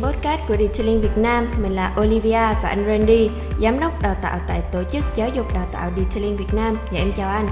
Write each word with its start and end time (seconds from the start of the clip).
kênh 0.00 0.12
podcast 0.12 0.40
của 0.48 0.56
Detailing 0.56 1.00
Việt 1.00 1.16
Nam. 1.16 1.46
Mình 1.62 1.72
là 1.72 1.92
Olivia 2.00 2.54
và 2.62 2.68
anh 2.68 2.84
Randy, 2.86 3.30
giám 3.62 3.80
đốc 3.80 4.02
đào 4.02 4.14
tạo 4.22 4.38
tại 4.48 4.60
tổ 4.72 4.82
chức 4.92 5.04
giáo 5.14 5.28
dục 5.28 5.54
đào 5.54 5.66
tạo 5.72 5.90
Detailing 5.96 6.36
Việt 6.36 6.54
Nam. 6.54 6.78
Dạ 6.92 6.98
em 6.98 7.12
chào 7.16 7.28
anh. 7.28 7.46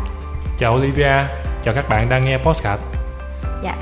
Chào 0.59 0.74
Olivia, 0.74 1.12
chào 1.62 1.74
các 1.74 1.88
bạn 1.88 2.09
đang 2.09 2.24
nghe 2.24 2.38
podcast. 2.38 2.80
Dạ, 3.64 3.74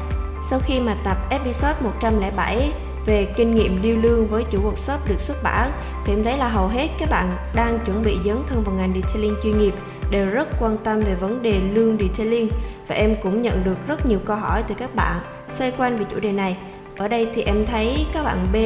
sau 0.50 0.58
khi 0.64 0.80
mà 0.80 0.94
tập 1.04 1.16
episode 1.30 1.74
107 1.80 2.72
về 3.06 3.24
kinh 3.36 3.54
nghiệm 3.54 3.82
điêu 3.82 3.96
lương 3.96 4.28
với 4.28 4.44
chủ 4.50 4.58
workshop 4.58 4.98
được 5.08 5.20
xuất 5.20 5.42
bản 5.42 5.70
thì 6.04 6.12
em 6.12 6.24
thấy 6.24 6.38
là 6.38 6.48
hầu 6.48 6.68
hết 6.68 6.88
các 6.98 7.10
bạn 7.10 7.36
đang 7.54 7.78
chuẩn 7.86 8.02
bị 8.02 8.16
dấn 8.24 8.42
thân 8.46 8.62
vào 8.62 8.74
ngành 8.74 8.92
detailing 8.94 9.34
chuyên 9.42 9.58
nghiệp 9.58 9.74
đều 10.10 10.30
rất 10.30 10.48
quan 10.60 10.76
tâm 10.84 11.00
về 11.00 11.14
vấn 11.14 11.42
đề 11.42 11.60
lương 11.72 11.98
detailing 11.98 12.48
và 12.88 12.94
em 12.94 13.16
cũng 13.22 13.42
nhận 13.42 13.64
được 13.64 13.78
rất 13.86 14.06
nhiều 14.06 14.18
câu 14.24 14.36
hỏi 14.36 14.62
từ 14.68 14.74
các 14.78 14.94
bạn 14.94 15.16
xoay 15.48 15.72
quanh 15.78 15.96
về 15.96 16.04
chủ 16.10 16.20
đề 16.20 16.32
này. 16.32 16.56
Ở 16.98 17.08
đây 17.08 17.28
thì 17.34 17.42
em 17.42 17.64
thấy 17.66 18.06
các 18.14 18.24
bạn 18.24 18.46
B, 18.52 18.56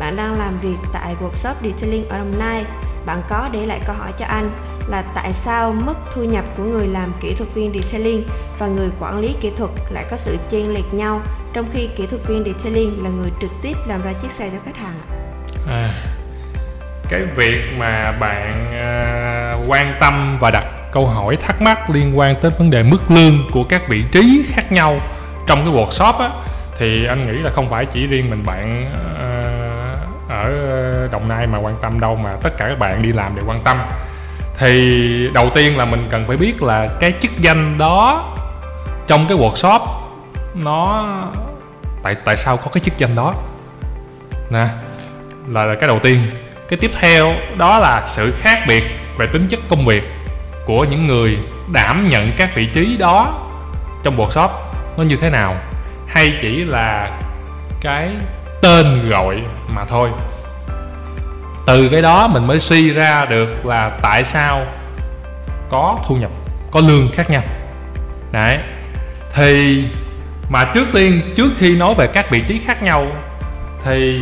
bạn 0.00 0.16
đang 0.16 0.38
làm 0.38 0.58
việc 0.58 0.76
tại 0.92 1.14
workshop 1.20 1.54
detailing 1.62 2.08
ở 2.08 2.18
Đồng 2.18 2.38
Nai. 2.38 2.64
Bạn 3.06 3.22
có 3.28 3.48
để 3.52 3.66
lại 3.66 3.80
câu 3.86 3.96
hỏi 3.96 4.12
cho 4.18 4.24
anh 4.24 4.50
là 4.88 5.02
tại 5.14 5.32
sao 5.32 5.72
mức 5.72 5.94
thu 6.14 6.24
nhập 6.24 6.44
của 6.56 6.62
người 6.62 6.86
làm 6.86 7.12
kỹ 7.20 7.34
thuật 7.34 7.54
viên 7.54 7.72
detailing 7.74 8.22
và 8.58 8.66
người 8.66 8.88
quản 9.00 9.18
lý 9.18 9.36
kỹ 9.40 9.50
thuật 9.56 9.70
lại 9.90 10.04
có 10.10 10.16
sự 10.16 10.36
chênh 10.50 10.74
lệch 10.74 10.94
nhau 10.94 11.20
trong 11.52 11.66
khi 11.72 11.88
kỹ 11.96 12.06
thuật 12.06 12.26
viên 12.26 12.44
detailing 12.44 13.04
là 13.04 13.10
người 13.10 13.30
trực 13.40 13.50
tiếp 13.62 13.74
làm 13.86 14.02
ra 14.02 14.12
chiếc 14.12 14.30
xe 14.30 14.50
cho 14.50 14.58
khách 14.64 14.76
hàng 14.76 14.94
ạ? 15.08 15.16
À, 15.68 15.94
cái 17.08 17.20
việc 17.36 17.60
mà 17.78 18.12
bạn 18.12 18.52
uh, 18.68 19.70
quan 19.70 19.94
tâm 20.00 20.38
và 20.40 20.50
đặt 20.50 20.64
câu 20.92 21.06
hỏi 21.06 21.36
thắc 21.36 21.62
mắc 21.62 21.90
liên 21.90 22.18
quan 22.18 22.34
tới 22.42 22.50
vấn 22.58 22.70
đề 22.70 22.82
mức 22.82 23.10
lương 23.10 23.38
của 23.52 23.64
các 23.64 23.88
vị 23.88 24.04
trí 24.12 24.44
khác 24.48 24.72
nhau 24.72 25.00
trong 25.46 25.64
cái 25.64 25.74
workshop 25.74 26.12
á 26.12 26.30
thì 26.78 27.06
anh 27.06 27.26
nghĩ 27.26 27.32
là 27.32 27.50
không 27.50 27.68
phải 27.68 27.86
chỉ 27.86 28.06
riêng 28.06 28.30
mình 28.30 28.42
bạn 28.46 28.92
uh, 28.92 30.30
ở 30.30 30.48
Đồng 31.12 31.28
Nai 31.28 31.46
mà 31.46 31.58
quan 31.58 31.78
tâm 31.82 32.00
đâu 32.00 32.16
mà 32.16 32.36
tất 32.42 32.50
cả 32.58 32.68
các 32.68 32.78
bạn 32.78 33.02
đi 33.02 33.12
làm 33.12 33.36
đều 33.36 33.44
quan 33.46 33.60
tâm. 33.60 33.78
Thì 34.58 35.30
đầu 35.34 35.50
tiên 35.54 35.78
là 35.78 35.84
mình 35.84 36.06
cần 36.10 36.24
phải 36.26 36.36
biết 36.36 36.62
là 36.62 36.88
cái 37.00 37.12
chức 37.12 37.38
danh 37.38 37.78
đó 37.78 38.32
trong 39.06 39.26
cái 39.28 39.38
workshop 39.38 39.80
nó 40.54 41.04
tại 42.02 42.14
tại 42.24 42.36
sao 42.36 42.56
có 42.56 42.70
cái 42.72 42.80
chức 42.80 42.98
danh 42.98 43.14
đó? 43.14 43.34
Nè 44.50 44.68
là, 45.48 45.64
là 45.64 45.74
cái 45.74 45.88
đầu 45.88 45.98
tiên. 45.98 46.20
Cái 46.68 46.78
tiếp 46.78 46.90
theo 47.00 47.34
đó 47.56 47.78
là 47.78 48.02
sự 48.04 48.32
khác 48.38 48.58
biệt 48.68 48.84
về 49.18 49.26
tính 49.26 49.46
chất 49.48 49.60
công 49.68 49.84
việc 49.84 50.12
của 50.66 50.84
những 50.84 51.06
người 51.06 51.38
đảm 51.72 52.08
nhận 52.08 52.32
các 52.36 52.54
vị 52.54 52.66
trí 52.66 52.96
đó 52.96 53.46
trong 54.02 54.16
workshop 54.16 54.48
nó 54.96 55.02
như 55.02 55.16
thế 55.16 55.30
nào? 55.30 55.56
Hay 56.08 56.36
chỉ 56.40 56.64
là 56.64 57.18
cái 57.80 58.10
tên 58.62 59.08
gọi 59.10 59.36
mà 59.68 59.84
thôi 59.84 60.10
từ 61.66 61.88
cái 61.88 62.02
đó 62.02 62.28
mình 62.28 62.46
mới 62.46 62.60
suy 62.60 62.90
ra 62.90 63.24
được 63.24 63.66
là 63.66 63.90
tại 64.02 64.24
sao 64.24 64.62
có 65.68 65.98
thu 66.06 66.16
nhập 66.16 66.30
có 66.70 66.80
lương 66.80 67.08
khác 67.12 67.30
nhau 67.30 67.42
đấy 68.32 68.58
thì 69.34 69.84
mà 70.48 70.64
trước 70.74 70.88
tiên 70.92 71.20
trước 71.36 71.48
khi 71.58 71.76
nói 71.76 71.94
về 71.94 72.06
các 72.06 72.30
vị 72.30 72.42
trí 72.48 72.58
khác 72.58 72.82
nhau 72.82 73.06
thì 73.84 74.18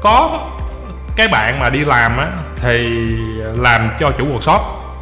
có 0.00 0.46
cái 1.16 1.28
bạn 1.28 1.58
mà 1.58 1.70
đi 1.70 1.84
làm 1.84 2.18
á 2.18 2.32
thì 2.56 2.88
làm 3.56 3.90
cho 3.98 4.10
chủ 4.10 4.26
workshop 4.26 4.60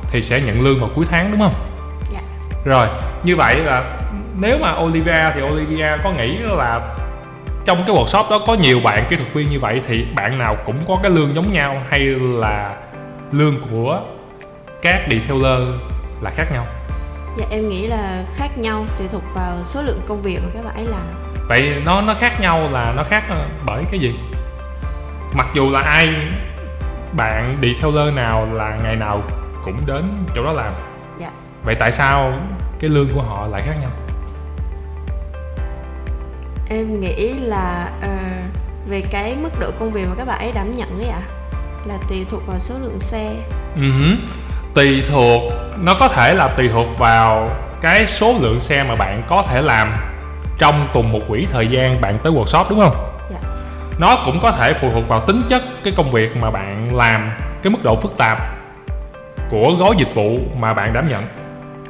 thì 0.08 0.22
sẽ 0.22 0.41
nhận 0.41 0.61
lương 0.61 0.80
vào 0.80 0.91
cuối 0.95 1.06
tháng 1.11 1.30
đúng 1.30 1.41
không? 1.41 1.55
Dạ. 2.13 2.20
Rồi, 2.64 2.86
như 3.24 3.36
vậy 3.36 3.57
là 3.57 3.84
nếu 4.39 4.58
mà 4.58 4.74
Olivia 4.78 5.33
thì 5.34 5.42
Olivia 5.42 5.96
có 6.05 6.11
nghĩ 6.11 6.39
là 6.39 6.95
trong 7.64 7.84
cái 7.86 7.96
workshop 7.96 8.30
đó 8.30 8.39
có 8.46 8.55
nhiều 8.55 8.80
bạn 8.80 9.06
kỹ 9.08 9.17
thuật 9.17 9.33
viên 9.33 9.50
như 9.50 9.61
vậy 9.61 9.80
thì 9.86 10.06
bạn 10.17 10.39
nào 10.39 10.56
cũng 10.64 10.80
có 10.89 10.98
cái 11.02 11.12
lương 11.12 11.34
giống 11.34 11.50
nhau 11.50 11.83
hay 11.89 12.00
là 12.18 12.77
lương 13.33 13.55
của 13.70 14.00
các 14.83 15.00
detailer 15.11 15.68
là 16.20 16.30
khác 16.30 16.45
nhau? 16.52 16.67
Dạ 17.39 17.45
em 17.50 17.68
nghĩ 17.68 17.86
là 17.86 18.22
khác 18.36 18.58
nhau 18.58 18.84
tùy 18.98 19.08
thuộc 19.12 19.22
vào 19.34 19.64
số 19.64 19.83
lượng 19.83 20.00
công 20.08 20.22
việc 20.22 20.39
mà 20.42 20.48
các 20.55 20.64
bạn 20.64 20.74
ấy 20.74 20.84
làm. 20.84 21.36
Vậy 21.48 21.83
nó 21.84 22.01
nó 22.01 22.14
khác 22.14 22.40
nhau 22.40 22.68
là 22.70 22.92
nó 22.96 23.02
khác 23.02 23.24
bởi 23.66 23.84
cái 23.90 24.01
gì? 24.01 24.14
Mặc 25.34 25.46
dù 25.55 25.70
là 25.70 25.80
ai 25.80 26.08
bạn 27.12 27.56
detailer 27.62 28.14
nào 28.14 28.48
là 28.52 28.78
ngày 28.83 28.96
nào 28.96 29.22
cũng 29.64 29.77
đến 29.86 30.05
chỗ 30.34 30.45
đó 30.45 30.52
làm 30.52 30.72
dạ. 31.20 31.30
vậy 31.64 31.74
tại 31.78 31.92
sao 31.92 32.33
cái 32.80 32.90
lương 32.90 33.08
của 33.14 33.22
họ 33.22 33.46
lại 33.46 33.62
khác 33.62 33.74
nhau 33.80 33.90
em 36.69 37.01
nghĩ 37.01 37.35
là 37.35 37.91
uh, 37.98 38.89
về 38.89 39.02
cái 39.11 39.36
mức 39.42 39.51
độ 39.61 39.70
công 39.79 39.92
việc 39.92 40.08
mà 40.08 40.14
các 40.19 40.25
bạn 40.25 40.39
ấy 40.39 40.52
đảm 40.52 40.70
nhận 40.70 40.98
ấy 40.98 41.08
ạ 41.08 41.20
à, 41.20 41.29
là 41.86 41.95
tùy 42.08 42.27
thuộc 42.30 42.47
vào 42.47 42.58
số 42.58 42.75
lượng 42.83 42.98
xe 42.98 43.35
uh-huh. 43.77 44.17
tùy 44.75 45.02
thuộc 45.11 45.42
nó 45.79 45.95
có 46.01 46.08
thể 46.08 46.35
là 46.35 46.48
tùy 46.48 46.69
thuộc 46.69 46.86
vào 46.98 47.51
cái 47.80 48.07
số 48.07 48.35
lượng 48.41 48.61
xe 48.61 48.85
mà 48.85 48.97
bạn 48.97 49.23
có 49.29 49.42
thể 49.42 49.63
làm 49.63 49.95
trong 50.58 50.89
cùng 50.92 51.13
một 51.13 51.20
quỹ 51.29 51.47
thời 51.51 51.69
gian 51.69 52.01
bạn 52.01 52.19
tới 52.23 52.33
workshop 52.33 52.64
đúng 52.70 52.81
không 52.81 52.95
dạ. 53.31 53.39
nó 53.98 54.23
cũng 54.25 54.41
có 54.42 54.52
thể 54.52 54.75
phụ 54.75 54.91
thuộc 54.92 55.08
vào 55.08 55.20
tính 55.27 55.42
chất 55.48 55.63
cái 55.85 55.92
công 55.96 56.11
việc 56.11 56.36
mà 56.36 56.51
bạn 56.51 56.96
làm 56.96 57.31
cái 57.63 57.70
mức 57.70 57.83
độ 57.83 57.96
phức 57.96 58.17
tạp 58.17 58.39
của 59.51 59.77
gói 59.79 59.95
dịch 59.98 60.14
vụ 60.14 60.39
mà 60.58 60.75
bạn 60.75 60.92
đảm 60.92 61.08
nhận 61.08 61.27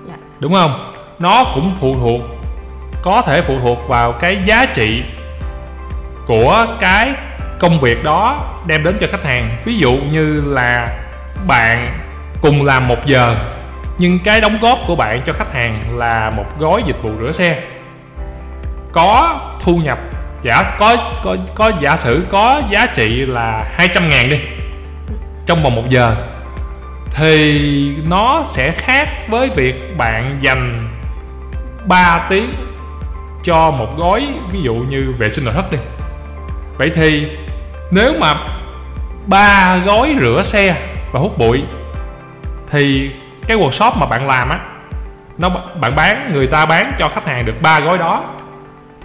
dạ. 0.08 0.14
đúng 0.40 0.52
không 0.52 0.92
nó 1.18 1.44
cũng 1.54 1.76
phụ 1.80 1.96
thuộc 2.00 2.20
có 3.04 3.22
thể 3.22 3.42
phụ 3.42 3.58
thuộc 3.62 3.88
vào 3.88 4.12
cái 4.12 4.38
giá 4.44 4.66
trị 4.74 5.02
của 6.26 6.66
cái 6.80 7.12
công 7.58 7.80
việc 7.80 8.04
đó 8.04 8.52
đem 8.66 8.84
đến 8.84 8.96
cho 9.00 9.06
khách 9.10 9.24
hàng. 9.24 9.56
Ví 9.64 9.76
dụ 9.76 9.92
như 9.92 10.42
là 10.46 10.88
bạn 11.46 11.98
cùng 12.42 12.64
làm 12.64 12.88
một 12.88 13.06
giờ, 13.06 13.36
nhưng 13.98 14.18
cái 14.18 14.40
đóng 14.40 14.58
góp 14.60 14.78
của 14.86 14.96
bạn 14.96 15.22
cho 15.26 15.32
khách 15.32 15.52
hàng 15.52 15.98
là 15.98 16.30
một 16.30 16.58
gói 16.58 16.82
dịch 16.86 17.02
vụ 17.02 17.10
rửa 17.20 17.32
xe. 17.32 17.60
Có 18.92 19.40
thu 19.60 19.76
nhập, 19.76 19.98
giả, 20.42 20.64
có 20.78 20.96
có 21.22 21.36
có 21.54 21.72
giả 21.80 21.96
sử 21.96 22.26
có 22.30 22.62
giá 22.70 22.86
trị 22.86 23.26
là 23.26 23.64
200 23.74 24.08
ngàn 24.08 24.30
đi, 24.30 24.38
trong 25.46 25.62
vòng 25.62 25.74
một 25.74 25.88
giờ, 25.88 26.16
thì 27.14 27.96
nó 28.08 28.42
sẽ 28.44 28.70
khác 28.70 29.08
với 29.28 29.48
việc 29.48 29.96
bạn 29.96 30.38
dành 30.40 30.88
3 31.86 32.26
tiếng 32.30 32.50
cho 33.44 33.70
một 33.70 33.96
gói 33.96 34.26
ví 34.52 34.62
dụ 34.62 34.74
như 34.74 35.14
vệ 35.18 35.28
sinh 35.28 35.44
nội 35.44 35.54
thất 35.54 35.72
đi. 35.72 35.78
Vậy 36.78 36.90
thì 36.94 37.36
nếu 37.90 38.14
mà 38.18 38.34
ba 39.26 39.76
gói 39.76 40.16
rửa 40.20 40.42
xe 40.42 40.76
và 41.12 41.20
hút 41.20 41.38
bụi 41.38 41.62
thì 42.70 43.10
cái 43.46 43.56
workshop 43.56 43.92
mà 43.98 44.06
bạn 44.06 44.26
làm 44.26 44.48
á 44.50 44.58
nó 45.38 45.48
bạn 45.80 45.94
bán 45.94 46.30
người 46.32 46.46
ta 46.46 46.66
bán 46.66 46.92
cho 46.98 47.08
khách 47.08 47.26
hàng 47.26 47.44
được 47.44 47.62
ba 47.62 47.80
gói 47.80 47.98
đó 47.98 48.24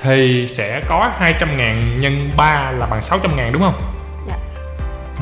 thì 0.01 0.47
sẽ 0.47 0.81
có 0.87 1.11
200 1.17 1.57
ngàn 1.57 1.99
nhân 1.99 2.31
3 2.37 2.71
là 2.71 2.85
bằng 2.85 3.01
600 3.01 3.35
ngàn 3.35 3.51
đúng 3.51 3.61
không? 3.61 3.73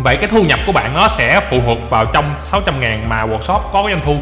Vậy 0.03 0.17
cái 0.17 0.29
thu 0.29 0.43
nhập 0.43 0.59
của 0.65 0.71
bạn 0.71 0.93
nó 0.93 1.07
sẽ 1.07 1.41
phụ 1.49 1.61
thuộc 1.65 1.77
vào 1.89 2.05
trong 2.05 2.33
600 2.37 2.79
ngàn 2.79 3.09
mà 3.09 3.25
workshop 3.25 3.59
có 3.73 3.83
cái 3.83 3.93
doanh 3.93 4.01
thu 4.05 4.17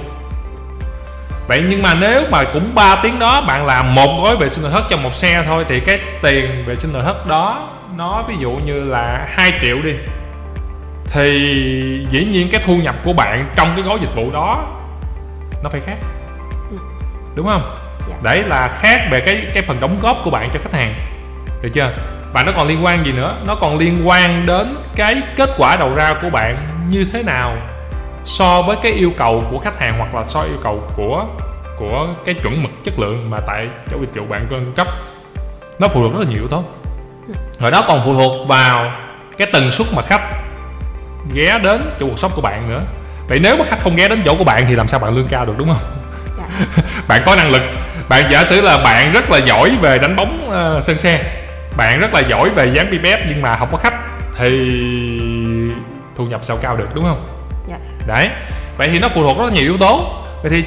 Vậy 1.47 1.63
nhưng 1.69 1.81
mà 1.81 1.93
nếu 1.93 2.21
mà 2.31 2.43
cũng 2.43 2.75
3 2.75 2.95
tiếng 3.03 3.19
đó 3.19 3.41
bạn 3.41 3.65
làm 3.65 3.95
một 3.95 4.23
gói 4.23 4.37
vệ 4.37 4.49
sinh 4.49 4.63
nội 4.63 4.71
thất 4.71 4.83
trong 4.89 5.03
một 5.03 5.15
xe 5.15 5.43
thôi 5.45 5.65
Thì 5.69 5.79
cái 5.79 5.99
tiền 6.23 6.63
vệ 6.65 6.75
sinh 6.75 6.93
nội 6.93 7.03
thất 7.03 7.27
đó 7.27 7.69
nó 7.97 8.23
ví 8.27 8.35
dụ 8.39 8.51
như 8.51 8.85
là 8.85 9.27
2 9.29 9.51
triệu 9.61 9.81
đi 9.81 9.93
Thì 11.11 12.05
dĩ 12.09 12.25
nhiên 12.25 12.47
cái 12.51 12.61
thu 12.65 12.77
nhập 12.77 12.95
của 13.03 13.13
bạn 13.13 13.45
trong 13.55 13.73
cái 13.75 13.85
gói 13.85 13.97
dịch 14.01 14.15
vụ 14.15 14.31
đó 14.31 14.67
nó 15.63 15.69
phải 15.69 15.81
khác 15.85 15.97
ừ. 16.71 16.77
Đúng 17.35 17.47
không? 17.47 17.75
Dạ. 18.09 18.15
Đấy 18.23 18.43
là 18.43 18.67
khác 18.67 19.01
về 19.11 19.19
cái 19.19 19.47
cái 19.53 19.63
phần 19.63 19.79
đóng 19.79 19.99
góp 20.01 20.21
của 20.23 20.29
bạn 20.29 20.49
cho 20.53 20.59
khách 20.63 20.73
hàng 20.73 20.95
Được 21.61 21.69
chưa? 21.73 21.91
và 22.35 22.43
nó 22.43 22.51
còn 22.51 22.67
liên 22.67 22.85
quan 22.85 23.05
gì 23.05 23.11
nữa 23.11 23.37
nó 23.47 23.55
còn 23.55 23.77
liên 23.77 24.07
quan 24.07 24.45
đến 24.45 24.75
cái 24.95 25.21
kết 25.35 25.49
quả 25.57 25.75
đầu 25.75 25.95
ra 25.95 26.13
của 26.21 26.29
bạn 26.29 26.67
như 26.89 27.05
thế 27.13 27.23
nào 27.23 27.57
so 28.25 28.61
với 28.61 28.77
cái 28.81 28.91
yêu 28.91 29.11
cầu 29.17 29.43
của 29.51 29.59
khách 29.59 29.79
hàng 29.79 29.97
hoặc 29.97 30.15
là 30.15 30.23
so 30.23 30.41
yêu 30.41 30.57
cầu 30.63 30.83
của 30.95 31.25
của 31.77 32.07
cái 32.25 32.35
chuẩn 32.35 32.63
mực 32.63 32.71
chất 32.83 32.99
lượng 32.99 33.29
mà 33.29 33.37
tại 33.47 33.69
chỗ 33.91 33.97
dịch 34.01 34.15
vụ 34.15 34.25
bạn 34.29 34.47
cung 34.49 34.73
cấp 34.73 34.87
nó 35.79 35.87
phụ 35.87 36.01
thuộc 36.01 36.13
rất 36.13 36.19
là 36.19 36.25
nhiều 36.29 36.39
yếu 36.39 36.47
tố. 36.47 36.63
Rồi 37.59 37.71
đó 37.71 37.83
còn 37.87 38.01
phụ 38.05 38.13
thuộc 38.13 38.47
vào 38.47 38.91
cái 39.37 39.47
tần 39.53 39.71
suất 39.71 39.87
mà 39.93 40.01
khách 40.01 40.21
ghé 41.33 41.59
đến 41.63 41.91
chỗ 41.99 42.07
cuộc 42.07 42.19
sống 42.19 42.31
của 42.35 42.41
bạn 42.41 42.69
nữa. 42.69 42.81
Vậy 43.27 43.39
nếu 43.43 43.57
mà 43.57 43.65
khách 43.65 43.79
không 43.79 43.95
ghé 43.95 44.07
đến 44.07 44.21
chỗ 44.25 44.35
của 44.37 44.43
bạn 44.43 44.65
thì 44.67 44.75
làm 44.75 44.87
sao 44.87 44.99
bạn 44.99 45.15
lương 45.15 45.27
cao 45.27 45.45
được 45.45 45.53
đúng 45.57 45.67
không? 45.67 46.03
Dạ. 46.37 46.65
bạn 47.07 47.21
có 47.25 47.35
năng 47.35 47.51
lực. 47.51 47.61
Bạn 48.09 48.31
giả 48.31 48.45
sử 48.45 48.61
là 48.61 48.77
bạn 48.77 49.11
rất 49.11 49.31
là 49.31 49.37
giỏi 49.37 49.77
về 49.81 49.97
đánh 49.97 50.15
bóng 50.15 50.49
uh, 50.77 50.83
sân 50.83 50.97
xe. 50.97 51.43
Bạn 51.77 51.99
rất 51.99 52.13
là 52.13 52.19
giỏi 52.19 52.49
về 52.49 52.71
dán 52.75 53.01
bếp 53.03 53.19
nhưng 53.29 53.41
mà 53.41 53.55
không 53.55 53.71
có 53.71 53.77
khách 53.77 53.93
thì 54.37 54.49
thu 56.15 56.25
nhập 56.25 56.41
sao 56.43 56.57
cao 56.61 56.77
được 56.77 56.87
đúng 56.93 57.03
không? 57.03 57.27
Dạ 57.69 57.75
đấy. 58.07 58.29
Vậy 58.77 58.89
thì 58.91 58.99
nó 58.99 59.09
phụ 59.09 59.23
thuộc 59.23 59.37
rất 59.37 59.53
nhiều 59.53 59.63
yếu 59.63 59.77
tố. 59.77 60.09
Vậy 60.41 60.51
thì 60.51 60.63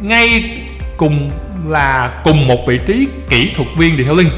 ngay 0.00 0.58
cùng 0.96 1.30
là 1.66 2.10
cùng 2.24 2.48
một 2.48 2.66
vị 2.66 2.80
trí 2.86 3.08
kỹ 3.28 3.52
thuật 3.56 3.68
viên 3.76 3.96
detailing 3.96 4.30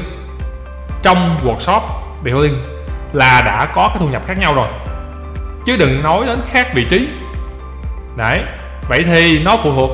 trong 1.03 1.37
workshop 1.43 1.81
violin 2.23 2.53
là 3.13 3.41
đã 3.41 3.65
có 3.65 3.87
cái 3.87 3.97
thu 3.99 4.07
nhập 4.07 4.21
khác 4.27 4.37
nhau 4.39 4.55
rồi. 4.55 4.67
Chứ 5.65 5.77
đừng 5.77 6.03
nói 6.03 6.25
đến 6.25 6.39
khác 6.51 6.67
vị 6.75 6.85
trí. 6.89 7.07
Đấy. 8.17 8.41
Vậy 8.89 9.03
thì 9.03 9.39
nó 9.43 9.57
phụ 9.63 9.73
thuộc 9.75 9.89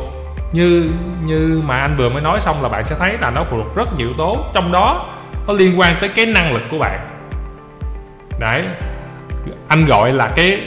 như 0.51 0.89
như 1.25 1.61
mà 1.65 1.77
anh 1.77 1.95
vừa 1.97 2.09
mới 2.09 2.21
nói 2.21 2.39
xong 2.39 2.63
là 2.63 2.69
bạn 2.69 2.83
sẽ 2.83 2.95
thấy 2.99 3.17
là 3.21 3.29
nó 3.29 3.43
phụ 3.43 3.57
thuộc 3.63 3.75
rất 3.75 3.87
nhiều 3.97 4.07
yếu 4.07 4.17
tố. 4.17 4.45
Trong 4.53 4.71
đó 4.71 5.05
nó 5.47 5.53
liên 5.53 5.79
quan 5.79 5.95
tới 6.01 6.09
cái 6.09 6.25
năng 6.25 6.53
lực 6.53 6.63
của 6.71 6.77
bạn. 6.77 6.99
Đấy. 8.39 8.63
Anh 9.67 9.85
gọi 9.85 10.11
là 10.11 10.27
cái 10.27 10.61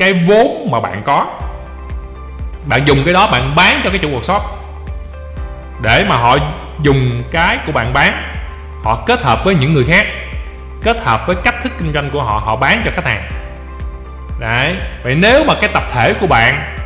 cái 0.00 0.12
vốn 0.12 0.68
mà 0.70 0.80
bạn 0.80 1.02
có. 1.04 1.26
Bạn 2.64 2.82
dùng 2.86 3.02
cái 3.04 3.14
đó 3.14 3.28
bạn 3.32 3.54
bán 3.56 3.80
cho 3.84 3.90
cái 3.90 3.98
chủ 3.98 4.08
workshop. 4.08 4.40
Để 5.82 6.04
mà 6.08 6.16
họ 6.16 6.36
dùng 6.82 7.22
cái 7.30 7.58
của 7.66 7.72
bạn 7.72 7.92
bán, 7.92 8.34
họ 8.84 9.02
kết 9.06 9.22
hợp 9.22 9.44
với 9.44 9.54
những 9.54 9.74
người 9.74 9.84
khác, 9.84 10.06
kết 10.82 11.00
hợp 11.00 11.26
với 11.26 11.36
cách 11.44 11.54
thức 11.62 11.72
kinh 11.78 11.92
doanh 11.92 12.10
của 12.10 12.22
họ 12.22 12.42
họ 12.44 12.56
bán 12.56 12.82
cho 12.84 12.90
khách 12.94 13.06
hàng. 13.06 13.30
Đấy, 14.38 14.74
vậy 15.02 15.14
nếu 15.14 15.44
mà 15.44 15.54
cái 15.60 15.70
tập 15.74 15.82
thể 15.92 16.14
của 16.20 16.26
bạn 16.26 16.76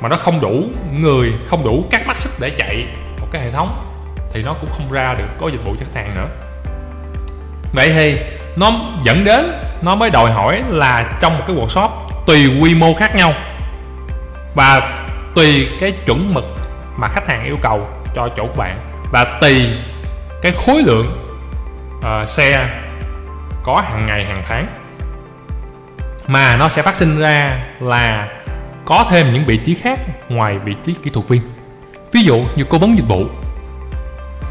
mà 0.00 0.08
nó 0.08 0.16
không 0.16 0.40
đủ 0.40 0.62
người, 0.92 1.32
không 1.46 1.64
đủ 1.64 1.84
các 1.90 2.06
mắt 2.06 2.16
xích 2.16 2.32
để 2.40 2.50
chạy 2.50 2.86
một 3.20 3.26
cái 3.32 3.42
hệ 3.42 3.50
thống, 3.50 3.86
thì 4.32 4.42
nó 4.42 4.54
cũng 4.60 4.70
không 4.72 4.92
ra 4.92 5.14
được 5.18 5.28
có 5.40 5.48
dịch 5.48 5.64
vụ 5.64 5.74
cho 5.80 5.86
khách 5.92 6.00
hàng 6.00 6.14
nữa. 6.14 6.28
Vậy 7.72 7.92
thì 7.92 8.20
nó 8.56 8.70
dẫn 9.02 9.24
đến, 9.24 9.52
nó 9.82 9.94
mới 9.94 10.10
đòi 10.10 10.30
hỏi 10.30 10.62
là 10.68 11.12
trong 11.20 11.38
một 11.38 11.44
cái 11.46 11.56
workshop 11.56 11.88
tùy 12.30 12.60
quy 12.60 12.74
mô 12.74 12.94
khác 12.94 13.14
nhau 13.14 13.34
và 14.54 15.04
tùy 15.34 15.68
cái 15.80 15.92
chuẩn 16.06 16.34
mực 16.34 16.44
mà 16.96 17.08
khách 17.08 17.28
hàng 17.28 17.44
yêu 17.44 17.56
cầu 17.62 17.88
cho 18.14 18.28
chỗ 18.36 18.46
của 18.46 18.56
bạn 18.56 18.80
và 19.12 19.38
tùy 19.40 19.68
cái 20.42 20.52
khối 20.52 20.82
lượng 20.82 21.28
uh, 21.98 22.28
xe 22.28 22.68
có 23.62 23.80
hàng 23.80 24.06
ngày 24.06 24.24
hàng 24.24 24.42
tháng. 24.48 24.66
Mà 26.26 26.56
nó 26.56 26.68
sẽ 26.68 26.82
phát 26.82 26.96
sinh 26.96 27.18
ra 27.18 27.66
là 27.80 28.28
có 28.84 29.06
thêm 29.10 29.32
những 29.32 29.44
vị 29.44 29.56
trí 29.56 29.74
khác 29.74 30.00
ngoài 30.28 30.58
vị 30.58 30.74
trí 30.84 30.94
kỹ 31.02 31.10
thuật 31.10 31.28
viên. 31.28 31.42
Ví 32.12 32.22
dụ 32.22 32.44
như 32.56 32.64
cố 32.64 32.78
vấn 32.78 32.96
dịch 32.96 33.08
vụ 33.08 33.24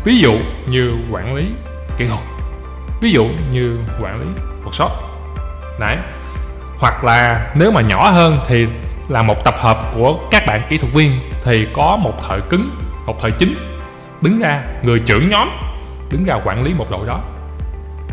ví 0.03 0.17
dụ 0.19 0.33
như 0.67 0.91
quản 1.11 1.35
lý 1.35 1.45
kỹ 1.97 2.07
thuật 2.07 2.21
ví 3.01 3.11
dụ 3.11 3.27
như 3.51 3.79
quản 4.01 4.19
lý 4.19 4.27
workshop. 4.65 4.89
Đấy 5.79 5.97
hoặc 6.79 7.03
là 7.03 7.47
nếu 7.55 7.71
mà 7.71 7.81
nhỏ 7.81 8.09
hơn 8.09 8.39
thì 8.47 8.67
là 9.09 9.23
một 9.23 9.43
tập 9.43 9.55
hợp 9.57 9.91
của 9.95 10.19
các 10.31 10.45
bạn 10.45 10.61
kỹ 10.69 10.77
thuật 10.77 10.93
viên 10.93 11.19
thì 11.43 11.67
có 11.73 11.97
một 12.01 12.13
thợ 12.27 12.39
cứng 12.39 12.69
một 13.05 13.21
thợ 13.21 13.29
chính. 13.29 13.55
Đứng 14.21 14.39
ra 14.39 14.63
người 14.81 14.99
trưởng 14.99 15.29
nhóm 15.29 15.49
đứng 16.11 16.25
ra 16.25 16.35
quản 16.45 16.63
lý 16.63 16.73
một 16.73 16.91
đội 16.91 17.07
đó. 17.07 17.19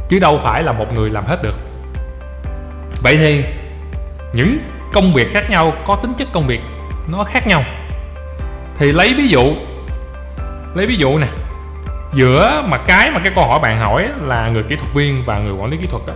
Chứ 0.08 0.18
đâu 0.18 0.40
phải 0.42 0.62
là 0.62 0.72
một 0.72 0.92
người 0.94 1.10
làm 1.10 1.24
hết 1.26 1.42
được. 1.42 1.58
Vậy 3.02 3.16
thì 3.16 3.44
những 4.32 4.58
công 4.92 5.12
việc 5.12 5.32
khác 5.32 5.50
nhau 5.50 5.72
có 5.86 5.96
tính 5.96 6.12
chất 6.18 6.28
công 6.32 6.46
việc 6.46 6.60
nó 7.08 7.24
khác 7.24 7.46
nhau. 7.46 7.64
Thì 8.76 8.92
lấy 8.92 9.14
ví 9.14 9.28
dụ 9.28 9.54
lấy 10.74 10.86
ví 10.86 10.96
dụ 10.96 11.18
nè 11.18 11.26
giữa 12.14 12.62
mà 12.66 12.76
cái 12.76 13.10
mà 13.10 13.20
cái 13.24 13.32
câu 13.34 13.46
hỏi 13.46 13.60
bạn 13.60 13.80
hỏi 13.80 14.08
là 14.22 14.48
người 14.48 14.62
kỹ 14.62 14.76
thuật 14.76 14.94
viên 14.94 15.22
và 15.26 15.38
người 15.38 15.52
quản 15.52 15.70
lý 15.70 15.76
kỹ 15.76 15.86
thuật 15.86 16.02
đó, 16.06 16.14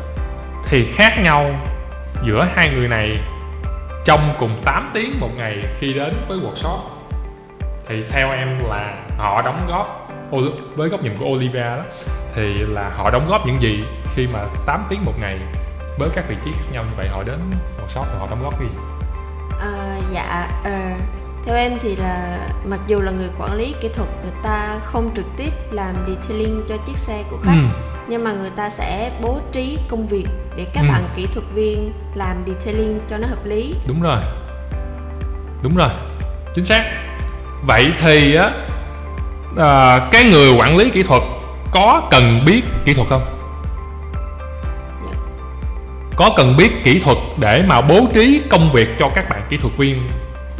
thì 0.68 0.84
khác 0.84 1.18
nhau 1.18 1.54
giữa 2.24 2.48
hai 2.54 2.70
người 2.70 2.88
này 2.88 3.18
trong 4.04 4.20
cùng 4.38 4.58
8 4.64 4.90
tiếng 4.94 5.20
một 5.20 5.30
ngày 5.36 5.62
khi 5.78 5.92
đến 5.92 6.14
với 6.28 6.38
workshop 6.38 6.78
thì 7.88 8.02
theo 8.02 8.32
em 8.32 8.58
là 8.68 8.94
họ 9.18 9.42
đóng 9.42 9.60
góp 9.68 10.10
với 10.76 10.88
góc 10.88 11.02
nhìn 11.02 11.12
của 11.18 11.26
Olivia 11.26 11.60
đó 11.60 11.82
thì 12.34 12.54
là 12.54 12.90
họ 12.96 13.10
đóng 13.10 13.26
góp 13.30 13.46
những 13.46 13.62
gì 13.62 13.84
khi 14.14 14.26
mà 14.26 14.44
8 14.66 14.84
tiếng 14.88 15.04
một 15.04 15.14
ngày 15.20 15.38
với 15.98 16.08
các 16.14 16.24
vị 16.28 16.36
trí 16.44 16.52
khác 16.52 16.64
nhau 16.72 16.82
như 16.82 16.94
vậy 16.96 17.08
họ 17.08 17.22
đến 17.22 17.38
workshop 17.78 18.04
và 18.12 18.18
họ 18.18 18.26
đóng 18.30 18.42
góp 18.42 18.60
gì? 18.60 18.66
À, 19.60 19.96
dạ 20.12 20.48
à, 20.64 20.96
theo 21.44 21.56
em 21.56 21.78
thì 21.80 21.96
là 21.96 22.48
mặc 22.66 22.80
dù 22.86 23.00
là 23.00 23.12
người 23.12 23.30
quản 23.38 23.54
lý 23.54 23.74
kỹ 23.80 23.88
thuật 23.94 24.08
người 24.22 24.32
ta 24.42 24.78
không 24.84 25.10
trực 25.16 25.26
tiếp 25.36 25.50
làm 25.70 25.94
detailing 26.08 26.62
cho 26.68 26.76
chiếc 26.86 26.96
xe 26.96 27.24
của 27.30 27.38
khách 27.42 27.56
ừ. 27.56 27.89
Nhưng 28.10 28.24
mà 28.24 28.32
người 28.32 28.50
ta 28.50 28.70
sẽ 28.70 29.10
bố 29.22 29.40
trí 29.52 29.78
công 29.88 30.06
việc 30.06 30.26
để 30.56 30.66
các 30.74 30.80
ừ. 30.80 30.88
bạn 30.88 31.02
kỹ 31.16 31.26
thuật 31.32 31.46
viên 31.54 31.92
làm 32.14 32.36
detailing 32.46 33.00
cho 33.10 33.18
nó 33.18 33.28
hợp 33.28 33.44
lý. 33.46 33.74
Đúng 33.86 34.02
rồi. 34.02 34.20
Đúng 35.62 35.76
rồi. 35.76 35.88
Chính 36.54 36.64
xác. 36.64 36.84
Vậy 37.66 37.92
thì 38.00 38.34
á 38.34 38.50
à, 39.56 39.98
cái 40.12 40.24
người 40.24 40.52
quản 40.52 40.76
lý 40.76 40.90
kỹ 40.90 41.02
thuật 41.02 41.22
có 41.72 42.08
cần 42.10 42.42
biết 42.46 42.62
kỹ 42.84 42.94
thuật 42.94 43.08
không? 43.08 43.22
Dạ. 45.06 45.18
có 46.16 46.30
cần 46.36 46.56
biết 46.56 46.84
kỹ 46.84 46.98
thuật 46.98 47.18
để 47.38 47.62
mà 47.66 47.80
bố 47.80 48.06
trí 48.14 48.42
công 48.50 48.72
việc 48.72 48.88
cho 48.98 49.08
các 49.14 49.28
bạn 49.30 49.42
kỹ 49.48 49.56
thuật 49.56 49.76
viên 49.76 50.08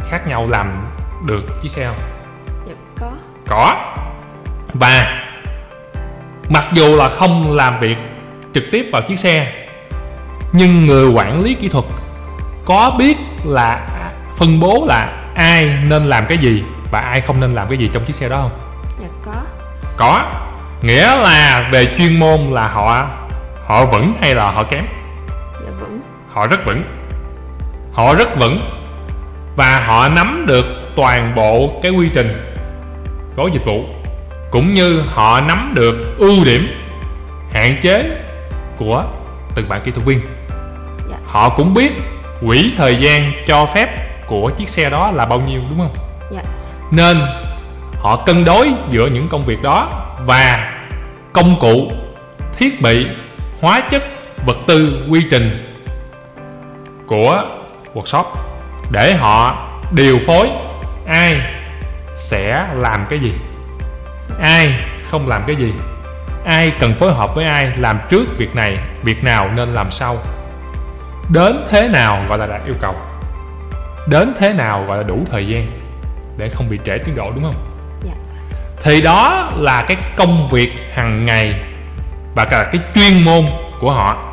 khác 0.09 0.27
nhau 0.27 0.47
làm 0.49 0.87
được 1.25 1.61
chiếc 1.61 1.71
xe 1.71 1.87
không? 1.87 2.03
Dạ, 2.67 2.73
có. 2.99 3.11
Có. 3.47 3.93
Và 4.73 5.20
mặc 6.53 6.67
dù 6.73 6.95
là 6.95 7.09
không 7.09 7.55
làm 7.55 7.79
việc 7.79 7.97
trực 8.53 8.63
tiếp 8.71 8.89
vào 8.91 9.01
chiếc 9.01 9.19
xe 9.19 9.51
nhưng 10.53 10.85
người 10.85 11.09
quản 11.09 11.43
lý 11.43 11.53
kỹ 11.53 11.69
thuật 11.69 11.85
có 12.65 12.95
biết 12.97 13.17
là 13.43 13.87
phân 14.37 14.59
bố 14.59 14.85
là 14.87 15.23
ai 15.35 15.79
nên 15.87 16.03
làm 16.03 16.25
cái 16.25 16.37
gì 16.37 16.63
và 16.91 16.99
ai 16.99 17.21
không 17.21 17.39
nên 17.39 17.51
làm 17.51 17.67
cái 17.67 17.77
gì 17.77 17.89
trong 17.93 18.05
chiếc 18.05 18.15
xe 18.15 18.29
đó 18.29 18.37
không? 18.41 18.51
Dạ 19.01 19.07
có. 19.25 19.41
Có. 19.97 20.31
Nghĩa 20.81 21.15
là 21.15 21.69
về 21.71 21.95
chuyên 21.97 22.19
môn 22.19 22.39
là 22.39 22.67
họ 22.67 23.07
họ 23.65 23.85
vững 23.85 24.13
hay 24.21 24.35
là 24.35 24.51
họ 24.51 24.63
kém? 24.63 24.85
Dạ 25.53 25.71
vững 25.79 25.99
họ 26.31 26.47
rất 26.47 26.65
vững. 26.65 26.83
Họ 27.93 28.15
rất 28.15 28.37
vững. 28.37 28.59
Và 29.55 29.79
họ 29.79 30.09
nắm 30.09 30.45
được 30.47 30.65
toàn 30.95 31.35
bộ 31.35 31.79
cái 31.83 31.91
quy 31.91 32.09
trình 32.13 32.55
gói 33.35 33.49
dịch 33.53 33.65
vụ 33.65 33.85
cũng 34.51 34.73
như 34.73 35.01
họ 35.01 35.41
nắm 35.41 35.73
được 35.75 36.17
ưu 36.17 36.45
điểm 36.45 36.67
hạn 37.53 37.77
chế 37.81 38.23
của 38.77 39.03
từng 39.55 39.69
bạn 39.69 39.81
kỹ 39.83 39.91
thuật 39.91 40.05
viên 40.05 40.19
dạ. 41.09 41.17
họ 41.25 41.49
cũng 41.49 41.73
biết 41.73 41.91
quỹ 42.47 42.73
thời 42.77 42.95
gian 42.95 43.33
cho 43.47 43.65
phép 43.65 43.89
của 44.27 44.51
chiếc 44.57 44.69
xe 44.69 44.89
đó 44.89 45.11
là 45.11 45.25
bao 45.25 45.39
nhiêu 45.39 45.61
đúng 45.69 45.79
không 45.79 45.95
dạ. 46.31 46.41
nên 46.91 47.21
họ 47.99 48.23
cân 48.25 48.45
đối 48.45 48.71
giữa 48.89 49.07
những 49.07 49.27
công 49.29 49.45
việc 49.45 49.61
đó 49.61 49.89
và 50.25 50.73
công 51.33 51.59
cụ 51.59 51.91
thiết 52.57 52.81
bị 52.81 53.07
hóa 53.61 53.81
chất 53.89 54.03
vật 54.45 54.57
tư 54.67 55.05
quy 55.09 55.25
trình 55.31 55.75
của 57.07 57.43
workshop 57.93 58.23
để 58.91 59.13
họ 59.13 59.67
điều 59.91 60.19
phối 60.27 60.49
ai 61.07 61.41
sẽ 62.15 62.67
làm 62.75 63.05
cái 63.09 63.19
gì 63.19 63.33
ai 64.41 64.73
không 65.09 65.27
làm 65.27 65.43
cái 65.47 65.55
gì? 65.55 65.73
Ai 66.45 66.71
cần 66.79 66.93
phối 66.99 67.13
hợp 67.13 67.35
với 67.35 67.45
ai 67.45 67.71
làm 67.77 67.99
trước 68.09 68.25
việc 68.37 68.55
này 68.55 68.77
việc 69.03 69.23
nào 69.23 69.49
nên 69.55 69.73
làm 69.73 69.91
sau? 69.91 70.17
Đến 71.29 71.65
thế 71.69 71.87
nào 71.87 72.23
gọi 72.29 72.37
là 72.37 72.47
đạt 72.47 72.61
yêu 72.65 72.75
cầu. 72.81 72.95
Đến 74.07 74.33
thế 74.39 74.53
nào 74.53 74.85
gọi 74.87 74.97
là 74.97 75.03
đủ 75.03 75.25
thời 75.31 75.47
gian 75.47 75.71
để 76.37 76.49
không 76.49 76.69
bị 76.69 76.79
trễ 76.85 76.97
tiến 76.97 77.15
độ 77.15 77.31
đúng 77.31 77.43
không? 77.43 77.55
Dạ. 78.05 78.13
thì 78.83 79.01
đó 79.01 79.51
là 79.55 79.81
cái 79.87 79.97
công 80.17 80.49
việc 80.49 80.71
hàng 80.93 81.25
ngày 81.25 81.53
và 82.35 82.45
cả 82.45 82.69
cái 82.71 82.81
chuyên 82.95 83.25
môn 83.25 83.45
của 83.79 83.91
họ. 83.91 84.25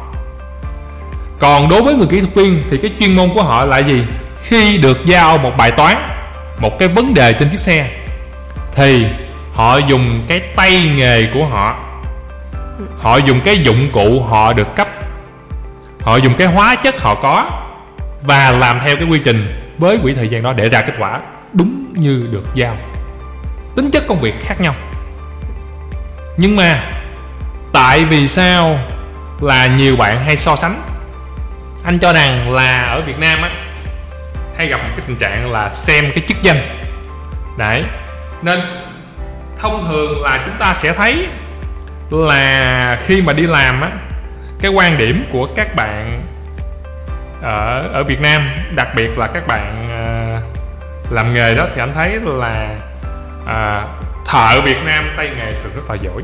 Còn 1.39 1.69
đối 1.69 1.83
với 1.83 1.95
người 1.95 2.07
kỹ 2.11 2.21
thuật 2.21 2.35
viên 2.35 2.63
thì 2.71 2.77
cái 2.77 2.91
chuyên 3.01 3.17
môn 3.17 3.31
của 3.35 3.43
họ 3.43 3.65
là 3.65 3.79
gì? 3.79 4.05
Khi 4.43 4.79
được 4.79 5.05
giao 5.05 5.39
một 5.39 5.53
bài 5.59 5.71
toán 5.71 6.09
một 6.59 6.79
cái 6.79 6.89
vấn 6.89 7.15
đề 7.15 7.33
trên 7.33 7.51
chiếc 7.51 7.61
xe 7.61 7.91
thì 8.75 9.07
họ 9.59 9.79
dùng 9.79 10.25
cái 10.29 10.41
tay 10.41 10.93
nghề 10.97 11.27
của 11.35 11.47
họ. 11.47 11.79
Họ 12.99 13.17
dùng 13.17 13.41
cái 13.45 13.59
dụng 13.59 13.91
cụ 13.93 14.23
họ 14.23 14.53
được 14.53 14.77
cấp. 14.77 14.89
Họ 16.01 16.17
dùng 16.17 16.35
cái 16.35 16.47
hóa 16.47 16.75
chất 16.75 17.01
họ 17.01 17.15
có 17.15 17.51
và 18.23 18.53
làm 18.53 18.81
theo 18.85 18.97
cái 18.97 19.05
quy 19.05 19.21
trình 19.25 19.73
với 19.79 19.99
quỹ 20.03 20.15
thời 20.15 20.29
gian 20.29 20.43
đó 20.43 20.53
để 20.53 20.69
ra 20.69 20.81
kết 20.81 20.93
quả 20.99 21.21
đúng 21.53 21.87
như 21.95 22.29
được 22.33 22.45
giao. 22.55 22.77
Tính 23.77 23.91
chất 23.91 24.05
công 24.09 24.21
việc 24.21 24.35
khác 24.41 24.61
nhau. 24.61 24.75
Nhưng 26.37 26.57
mà 26.57 26.85
tại 27.73 28.05
vì 28.05 28.29
sao 28.29 28.79
là 29.41 29.67
nhiều 29.67 29.97
bạn 29.97 30.25
hay 30.25 30.37
so 30.37 30.57
sánh? 30.57 30.83
Anh 31.85 31.99
cho 31.99 32.13
rằng 32.13 32.51
là 32.51 32.83
ở 32.83 33.03
việt 33.03 33.19
nam 33.19 33.43
á, 33.43 33.51
hay 34.57 34.67
gặp 34.67 34.77
một 34.77 34.89
cái 34.97 35.07
tình 35.07 35.17
trạng 35.17 35.53
là 35.53 35.71
xem 35.71 36.05
cái 36.15 36.25
chức 36.27 36.43
danh. 36.43 36.61
Đấy. 37.57 37.85
Nên 38.43 38.61
thông 39.59 39.85
thường 39.89 40.23
là 40.23 40.43
chúng 40.47 40.55
ta 40.59 40.75
sẽ 40.75 40.93
thấy 40.93 41.29
là 42.11 42.99
khi 43.07 43.23
mà 43.23 43.33
đi 43.33 43.47
làm 43.47 43.81
á 43.81 43.91
cái 44.61 44.71
quan 44.71 44.97
điểm 44.97 45.25
của 45.33 45.49
các 45.57 45.77
bạn 45.77 46.23
ở 47.43 47.89
ở 47.93 48.05
Việt 48.05 48.21
Nam 48.21 48.55
đặc 48.75 48.89
biệt 48.97 49.19
là 49.19 49.27
các 49.27 49.47
bạn 49.47 49.91
à, 49.91 50.41
làm 51.11 51.35
nghề 51.35 51.55
đó 51.55 51.67
thì 51.75 51.81
anh 51.81 51.95
thấy 51.95 52.19
là 52.25 52.77
à, 53.47 53.85
thợ 54.27 54.61
Việt 54.61 54.79
Nam 54.85 55.11
tay 55.17 55.31
nghề 55.37 55.53
thường 55.53 55.73
rất 55.75 55.83
là 55.89 55.95
giỏi. 55.95 56.23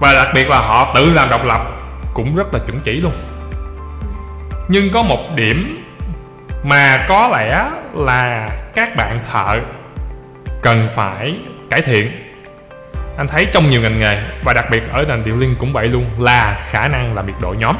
Và 0.00 0.14
đặc 0.14 0.28
biệt 0.34 0.48
là 0.48 0.58
họ 0.58 0.92
tự 0.94 1.12
làm 1.12 1.30
độc 1.30 1.44
lập 1.44 1.70
cũng 2.14 2.36
rất 2.36 2.54
là 2.54 2.58
chuẩn 2.66 2.80
chỉ 2.80 3.00
luôn. 3.00 3.12
Nhưng 4.68 4.90
có 4.92 5.02
một 5.02 5.20
điểm 5.36 5.84
mà 6.62 7.06
có 7.08 7.28
lẽ 7.36 7.70
là 7.94 8.48
các 8.74 8.96
bạn 8.96 9.20
thợ 9.32 9.58
cần 10.62 10.88
phải 10.94 11.36
cải 11.74 11.82
thiện. 11.82 12.30
Anh 13.16 13.28
thấy 13.28 13.46
trong 13.52 13.70
nhiều 13.70 13.80
ngành 13.80 13.98
nghề, 13.98 14.22
và 14.44 14.52
đặc 14.52 14.64
biệt 14.70 14.82
ở 14.92 15.04
ngành 15.08 15.24
điện 15.24 15.38
liên 15.38 15.56
cũng 15.58 15.72
vậy 15.72 15.88
luôn, 15.88 16.04
là 16.18 16.58
khả 16.70 16.88
năng 16.88 17.14
làm 17.14 17.26
việc 17.26 17.32
đội 17.40 17.56
nhóm. 17.56 17.76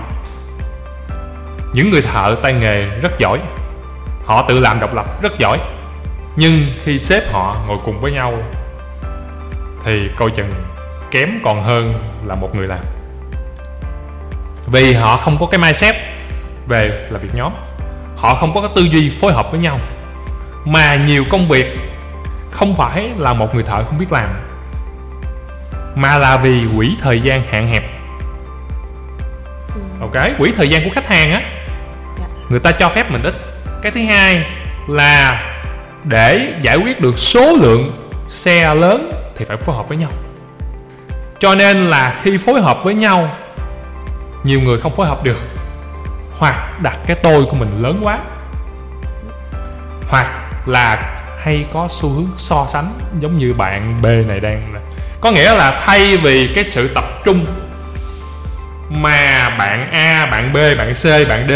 Những 1.72 1.90
người 1.90 2.02
thợ 2.02 2.36
tay 2.42 2.52
nghề 2.52 2.84
rất 2.84 3.18
giỏi, 3.18 3.38
họ 4.24 4.44
tự 4.48 4.60
làm 4.60 4.80
độc 4.80 4.94
lập 4.94 5.22
rất 5.22 5.38
giỏi, 5.38 5.58
nhưng 6.36 6.66
khi 6.84 6.98
xếp 6.98 7.22
họ 7.32 7.56
ngồi 7.66 7.78
cùng 7.84 8.00
với 8.00 8.12
nhau, 8.12 8.42
thì 9.84 10.08
coi 10.16 10.30
chừng 10.30 10.52
kém 11.10 11.30
còn 11.44 11.62
hơn 11.62 11.94
là 12.24 12.34
một 12.34 12.54
người 12.54 12.66
làm. 12.66 12.84
Vì 14.66 14.94
họ 14.94 15.16
không 15.16 15.36
có 15.40 15.46
cái 15.46 15.60
mindset 15.60 15.94
về 16.68 17.06
là 17.10 17.18
việc 17.18 17.34
nhóm, 17.34 17.52
họ 18.16 18.34
không 18.34 18.54
có 18.54 18.60
cái 18.60 18.70
tư 18.76 18.82
duy 18.82 19.10
phối 19.20 19.32
hợp 19.32 19.50
với 19.50 19.60
nhau, 19.60 19.78
mà 20.64 20.96
nhiều 20.96 21.24
công 21.30 21.48
việc 21.48 21.66
không 22.54 22.76
phải 22.76 23.10
là 23.16 23.32
một 23.32 23.54
người 23.54 23.62
thợ 23.62 23.84
không 23.84 23.98
biết 23.98 24.12
làm 24.12 24.28
mà 25.94 26.18
là 26.18 26.36
vì 26.36 26.66
quỹ 26.76 26.96
thời 27.00 27.20
gian 27.20 27.42
hạn 27.44 27.68
hẹp. 27.68 27.84
Ừ. 29.74 29.80
ok 30.00 30.38
quỹ 30.38 30.52
thời 30.56 30.68
gian 30.68 30.84
của 30.84 30.90
khách 30.94 31.06
hàng 31.06 31.30
á 31.30 31.42
dạ. 32.18 32.24
người 32.48 32.60
ta 32.60 32.72
cho 32.72 32.88
phép 32.88 33.10
mình 33.10 33.22
ít. 33.22 33.34
Cái 33.82 33.92
thứ 33.92 34.00
hai 34.04 34.46
là 34.88 35.42
để 36.04 36.52
giải 36.60 36.76
quyết 36.76 37.00
được 37.00 37.18
số 37.18 37.56
lượng 37.60 38.10
xe 38.28 38.74
lớn 38.74 39.10
thì 39.36 39.44
phải 39.44 39.56
phối 39.56 39.76
hợp 39.76 39.88
với 39.88 39.98
nhau. 39.98 40.10
Cho 41.38 41.54
nên 41.54 41.90
là 41.90 42.14
khi 42.22 42.38
phối 42.38 42.60
hợp 42.60 42.78
với 42.84 42.94
nhau 42.94 43.36
nhiều 44.44 44.60
người 44.60 44.80
không 44.80 44.96
phối 44.96 45.06
hợp 45.06 45.24
được. 45.24 45.38
Hoặc 46.38 46.82
đặt 46.82 46.98
cái 47.06 47.16
tôi 47.22 47.44
của 47.44 47.56
mình 47.56 47.68
lớn 47.82 48.00
quá. 48.02 48.18
Hoặc 50.08 50.26
là 50.66 51.13
hay 51.44 51.66
có 51.72 51.86
xu 51.90 52.08
hướng 52.08 52.28
so 52.36 52.66
sánh 52.68 52.92
giống 53.18 53.36
như 53.36 53.54
bạn 53.54 53.98
B 54.02 54.06
này 54.28 54.40
đang 54.40 54.74
có 55.20 55.30
nghĩa 55.30 55.54
là 55.54 55.78
thay 55.84 56.16
vì 56.16 56.52
cái 56.54 56.64
sự 56.64 56.88
tập 56.94 57.04
trung 57.24 57.46
mà 58.90 59.50
bạn 59.58 59.90
A, 59.92 60.26
bạn 60.30 60.52
B, 60.52 60.56
bạn 60.78 60.92
C, 60.92 61.28
bạn 61.28 61.46
D 61.48 61.52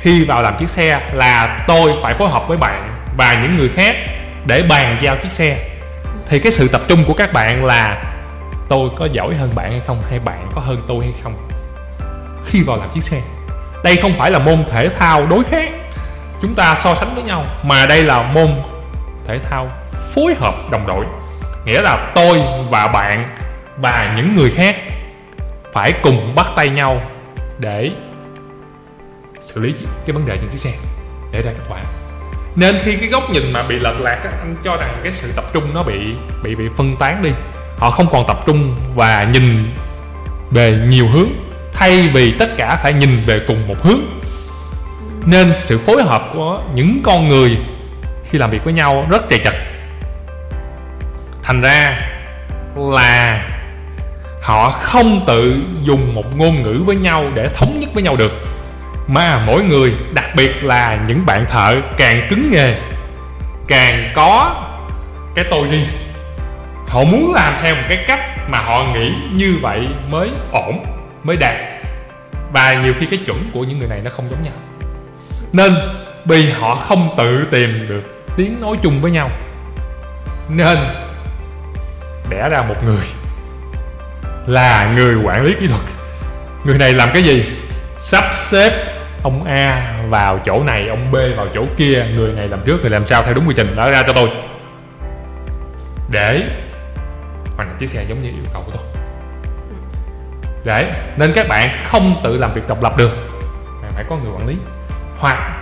khi 0.00 0.24
vào 0.24 0.42
làm 0.42 0.56
chiếc 0.58 0.70
xe 0.70 1.00
là 1.12 1.64
tôi 1.68 1.92
phải 2.02 2.14
phối 2.14 2.28
hợp 2.28 2.48
với 2.48 2.56
bạn 2.56 3.04
và 3.16 3.34
những 3.42 3.56
người 3.56 3.68
khác 3.68 3.96
để 4.46 4.62
bàn 4.62 4.98
giao 5.02 5.16
chiếc 5.16 5.32
xe 5.32 5.58
thì 6.28 6.38
cái 6.38 6.52
sự 6.52 6.68
tập 6.68 6.80
trung 6.88 7.04
của 7.04 7.14
các 7.14 7.32
bạn 7.32 7.64
là 7.64 8.04
tôi 8.68 8.90
có 8.96 9.08
giỏi 9.12 9.34
hơn 9.34 9.50
bạn 9.54 9.70
hay 9.70 9.80
không 9.86 10.02
hay 10.10 10.18
bạn 10.18 10.48
có 10.54 10.60
hơn 10.60 10.76
tôi 10.88 11.04
hay 11.04 11.14
không 11.22 11.48
khi 12.46 12.62
vào 12.62 12.76
làm 12.76 12.88
chiếc 12.94 13.04
xe. 13.04 13.20
Đây 13.84 13.96
không 13.96 14.14
phải 14.18 14.30
là 14.30 14.38
môn 14.38 14.64
thể 14.70 14.88
thao 14.88 15.26
đối 15.26 15.44
kháng 15.44 15.88
chúng 16.42 16.54
ta 16.54 16.76
so 16.80 16.94
sánh 16.94 17.14
với 17.14 17.24
nhau 17.24 17.44
mà 17.62 17.86
đây 17.86 18.04
là 18.04 18.22
môn 18.22 18.54
thể 19.28 19.38
thao 19.38 19.70
phối 20.14 20.34
hợp 20.34 20.54
đồng 20.70 20.86
đội. 20.86 21.04
Nghĩa 21.64 21.82
là 21.82 22.12
tôi 22.14 22.40
và 22.70 22.88
bạn 22.88 23.36
và 23.76 24.14
những 24.16 24.36
người 24.36 24.50
khác 24.50 24.76
phải 25.72 25.92
cùng 26.02 26.34
bắt 26.34 26.46
tay 26.56 26.68
nhau 26.68 27.00
để 27.58 27.90
xử 29.40 29.60
lý 29.60 29.74
cái 30.06 30.12
vấn 30.12 30.26
đề 30.26 30.36
trên 30.36 30.50
chiếc 30.50 30.58
xe 30.58 30.70
để 31.32 31.42
ra 31.42 31.52
kết 31.52 31.64
quả. 31.68 31.78
Nên 32.56 32.78
khi 32.78 32.96
cái 32.96 33.08
góc 33.08 33.30
nhìn 33.30 33.52
mà 33.52 33.62
bị 33.62 33.78
lệch 33.78 34.00
lạc 34.00 34.20
á, 34.24 34.30
anh 34.30 34.56
cho 34.64 34.76
rằng 34.76 35.00
cái 35.02 35.12
sự 35.12 35.32
tập 35.36 35.44
trung 35.52 35.64
nó 35.74 35.82
bị 35.82 35.98
bị 36.42 36.54
bị 36.54 36.64
phân 36.76 36.96
tán 36.96 37.22
đi. 37.22 37.30
Họ 37.78 37.90
không 37.90 38.06
còn 38.10 38.26
tập 38.26 38.40
trung 38.46 38.76
và 38.94 39.28
nhìn 39.32 39.74
về 40.50 40.78
nhiều 40.88 41.08
hướng 41.08 41.28
thay 41.72 42.08
vì 42.12 42.34
tất 42.38 42.56
cả 42.56 42.78
phải 42.82 42.92
nhìn 42.92 43.22
về 43.26 43.40
cùng 43.48 43.68
một 43.68 43.82
hướng. 43.82 44.00
Nên 45.26 45.52
sự 45.56 45.78
phối 45.78 46.02
hợp 46.02 46.30
của 46.34 46.62
những 46.74 47.00
con 47.04 47.28
người 47.28 47.58
khi 48.30 48.38
làm 48.38 48.50
việc 48.50 48.64
với 48.64 48.72
nhau 48.72 49.04
rất 49.10 49.28
chạy 49.28 49.38
chặt 49.44 49.54
thành 51.42 51.60
ra 51.60 52.00
là 52.76 53.44
họ 54.42 54.70
không 54.70 55.20
tự 55.26 55.62
dùng 55.82 56.14
một 56.14 56.36
ngôn 56.36 56.62
ngữ 56.62 56.82
với 56.86 56.96
nhau 56.96 57.24
để 57.34 57.48
thống 57.54 57.80
nhất 57.80 57.90
với 57.94 58.02
nhau 58.02 58.16
được, 58.16 58.32
mà 59.06 59.44
mỗi 59.46 59.64
người, 59.64 59.94
đặc 60.14 60.30
biệt 60.36 60.64
là 60.64 60.98
những 61.06 61.26
bạn 61.26 61.46
thợ 61.46 61.76
càng 61.96 62.26
cứng 62.30 62.50
nghề, 62.50 62.74
càng 63.68 64.10
có 64.14 64.64
cái 65.34 65.44
tôi 65.50 65.68
riêng. 65.68 65.86
Họ 66.88 67.04
muốn 67.04 67.32
làm 67.34 67.54
theo 67.62 67.74
một 67.74 67.82
cái 67.88 68.04
cách 68.08 68.50
mà 68.50 68.58
họ 68.58 68.86
nghĩ 68.94 69.12
như 69.32 69.58
vậy 69.62 69.88
mới 70.10 70.30
ổn, 70.52 70.82
mới 71.22 71.36
đạt. 71.36 71.56
Và 72.52 72.74
nhiều 72.74 72.92
khi 72.98 73.06
cái 73.06 73.18
chuẩn 73.26 73.50
của 73.54 73.64
những 73.64 73.78
người 73.78 73.88
này 73.88 74.00
nó 74.04 74.10
không 74.10 74.30
giống 74.30 74.42
nhau. 74.42 74.54
Nên, 75.52 75.74
vì 76.24 76.50
họ 76.50 76.74
không 76.74 77.14
tự 77.16 77.44
tìm 77.50 77.86
được 77.88 78.17
tiếng 78.38 78.60
nói 78.60 78.76
chung 78.82 79.00
với 79.00 79.10
nhau. 79.10 79.30
Nên, 80.48 80.78
đẻ 82.30 82.48
ra 82.48 82.62
một 82.62 82.84
người 82.84 83.04
là 84.46 84.92
người 84.94 85.14
quản 85.14 85.44
lý 85.44 85.54
kỹ 85.60 85.66
thuật. 85.66 85.80
Người 86.64 86.78
này 86.78 86.92
làm 86.92 87.10
cái 87.12 87.22
gì? 87.22 87.44
Sắp 87.98 88.24
xếp 88.36 88.72
ông 89.22 89.44
A 89.44 89.94
vào 90.08 90.38
chỗ 90.44 90.62
này, 90.62 90.88
ông 90.88 91.12
B 91.12 91.16
vào 91.36 91.46
chỗ 91.54 91.66
kia. 91.76 92.06
Người 92.14 92.32
này 92.32 92.48
làm 92.48 92.60
trước 92.64 92.80
người 92.80 92.90
làm 92.90 93.04
sau 93.04 93.22
theo 93.22 93.34
đúng 93.34 93.48
quy 93.48 93.54
trình. 93.56 93.76
Đó 93.76 93.90
ra 93.90 94.02
cho 94.06 94.12
tôi. 94.12 94.30
Để 96.10 96.48
hoàn 97.56 97.68
thành 97.68 97.78
chiếc 97.78 97.90
xe 97.90 98.04
giống 98.08 98.22
như 98.22 98.28
yêu 98.28 98.44
cầu 98.52 98.62
của 98.66 98.72
tôi. 98.74 98.82
Để, 100.64 100.92
nên 101.16 101.32
các 101.32 101.48
bạn 101.48 101.70
không 101.84 102.20
tự 102.24 102.36
làm 102.36 102.52
việc 102.54 102.68
độc 102.68 102.82
lập 102.82 102.96
được. 102.96 103.18
Bạn 103.82 103.92
phải 103.94 104.04
có 104.08 104.16
người 104.16 104.32
quản 104.32 104.46
lý. 104.46 104.56
Hoặc 105.18 105.57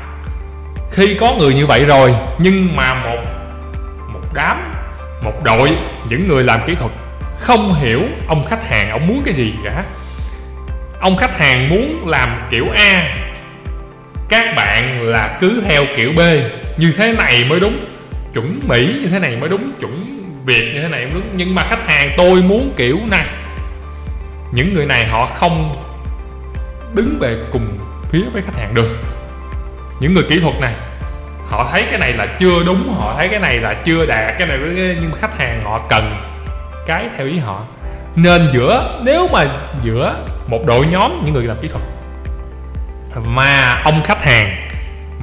khi 0.96 1.14
có 1.14 1.34
người 1.38 1.54
như 1.54 1.66
vậy 1.66 1.86
rồi, 1.86 2.14
nhưng 2.38 2.76
mà 2.76 2.94
một 2.94 3.22
một 4.12 4.20
đám, 4.34 4.72
một 5.22 5.44
đội, 5.44 5.76
những 6.08 6.28
người 6.28 6.44
làm 6.44 6.60
kỹ 6.66 6.74
thuật 6.74 6.92
không 7.38 7.74
hiểu 7.74 8.02
ông 8.28 8.46
khách 8.46 8.68
hàng 8.68 8.90
ông 8.90 9.06
muốn 9.06 9.22
cái 9.24 9.34
gì 9.34 9.52
cả. 9.64 9.84
Ông 11.00 11.16
khách 11.16 11.38
hàng 11.38 11.68
muốn 11.68 12.08
làm 12.08 12.42
kiểu 12.50 12.66
a, 12.74 13.16
các 14.28 14.54
bạn 14.56 15.02
là 15.02 15.38
cứ 15.40 15.62
theo 15.64 15.84
kiểu 15.96 16.12
b. 16.16 16.20
Như 16.76 16.92
thế 16.96 17.12
này 17.12 17.44
mới 17.44 17.60
đúng, 17.60 17.84
chuẩn 18.34 18.60
mỹ 18.68 18.98
như 19.02 19.08
thế 19.08 19.18
này 19.18 19.36
mới 19.36 19.48
đúng, 19.48 19.72
chuẩn 19.80 20.22
việt 20.46 20.72
như 20.74 20.82
thế 20.82 20.88
này 20.88 21.04
mới 21.04 21.14
đúng. 21.14 21.28
Nhưng 21.32 21.54
mà 21.54 21.62
khách 21.62 21.86
hàng 21.86 22.10
tôi 22.16 22.42
muốn 22.42 22.74
kiểu 22.76 22.98
này. 23.10 23.26
Những 24.52 24.74
người 24.74 24.86
này 24.86 25.04
họ 25.04 25.26
không 25.26 25.82
đứng 26.94 27.18
về 27.20 27.36
cùng 27.52 27.78
phía 28.10 28.22
với 28.32 28.42
khách 28.42 28.56
hàng 28.58 28.74
được. 28.74 28.96
Những 30.00 30.14
người 30.14 30.24
kỹ 30.28 30.38
thuật 30.40 30.60
này 30.60 30.74
họ 31.48 31.68
thấy 31.72 31.84
cái 31.90 31.98
này 31.98 32.12
là 32.12 32.26
chưa 32.26 32.62
đúng, 32.66 32.94
họ 32.98 33.14
thấy 33.18 33.28
cái 33.28 33.40
này 33.40 33.58
là 33.58 33.74
chưa 33.74 34.06
đạt, 34.06 34.32
cái 34.38 34.48
này 34.48 34.58
nhưng 35.00 35.10
mà 35.10 35.18
khách 35.18 35.38
hàng 35.38 35.60
họ 35.64 35.80
cần 35.88 36.22
cái 36.86 37.04
theo 37.16 37.26
ý 37.26 37.38
họ. 37.38 37.62
Nên 38.16 38.50
giữa, 38.52 39.00
nếu 39.02 39.28
mà 39.32 39.44
giữa 39.80 40.14
một 40.46 40.60
đội 40.66 40.86
nhóm, 40.86 41.22
những 41.24 41.34
người 41.34 41.44
làm 41.44 41.56
kỹ 41.62 41.68
thuật, 41.68 41.84
mà 43.26 43.80
ông 43.84 44.02
khách 44.02 44.24
hàng 44.24 44.68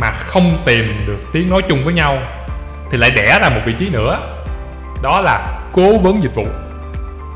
mà 0.02 0.12
không 0.12 0.58
tìm 0.66 1.00
được 1.08 1.20
tiếng 1.34 1.50
nói 1.50 1.62
chung 1.70 1.84
với 1.84 1.94
nhau, 1.94 2.18
thì 2.92 2.98
lại 2.98 3.12
đẻ 3.12 3.40
ra 3.42 3.50
một 3.50 3.62
vị 3.66 3.74
trí 3.80 3.90
nữa. 3.90 4.20
Đó 5.02 5.22
là 5.22 5.62
cố 5.72 5.98
vấn 5.98 6.24
dịch 6.24 6.36
vụ. 6.36 6.48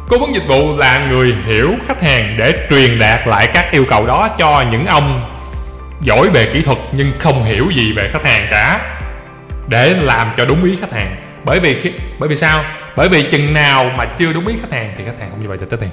Cố 0.10 0.18
vấn 0.18 0.34
dịch 0.34 0.48
vụ 0.48 0.78
là 0.78 0.98
người 0.98 1.36
hiểu 1.46 1.74
khách 1.88 2.02
hàng 2.02 2.36
để 2.38 2.68
truyền 2.70 3.00
đạt 3.00 3.28
lại 3.28 3.48
các 3.54 3.72
yêu 3.72 3.86
cầu 3.90 4.06
đó 4.06 4.30
cho 4.38 4.66
những 4.72 4.86
ông 4.86 5.37
giỏi 6.02 6.30
về 6.30 6.50
kỹ 6.54 6.62
thuật 6.62 6.78
nhưng 6.92 7.12
không 7.20 7.44
hiểu 7.44 7.70
gì 7.76 7.94
về 7.94 8.10
khách 8.14 8.26
hàng 8.26 8.48
cả 8.52 8.96
để 9.68 9.94
làm 10.02 10.32
cho 10.38 10.46
đúng 10.46 10.64
ý 10.64 10.78
khách 10.82 10.92
hàng. 10.92 11.16
Bởi 11.44 11.60
vì 11.60 11.74
khi 11.74 11.92
bởi 12.20 12.30
vì 12.30 12.36
sao? 12.36 12.64
Bởi 12.96 13.10
vì 13.10 13.24
chừng 13.32 13.54
nào 13.54 13.86
mà 13.98 14.06
chưa 14.06 14.34
đúng 14.34 14.48
ý 14.48 14.56
khách 14.62 14.72
hàng 14.72 14.94
thì 14.98 15.06
khách 15.06 15.20
hàng 15.20 15.30
không 15.30 15.40
như 15.40 15.50
vậy 15.50 15.58
sẽ 15.58 15.66
trả 15.70 15.78
tiền 15.78 15.90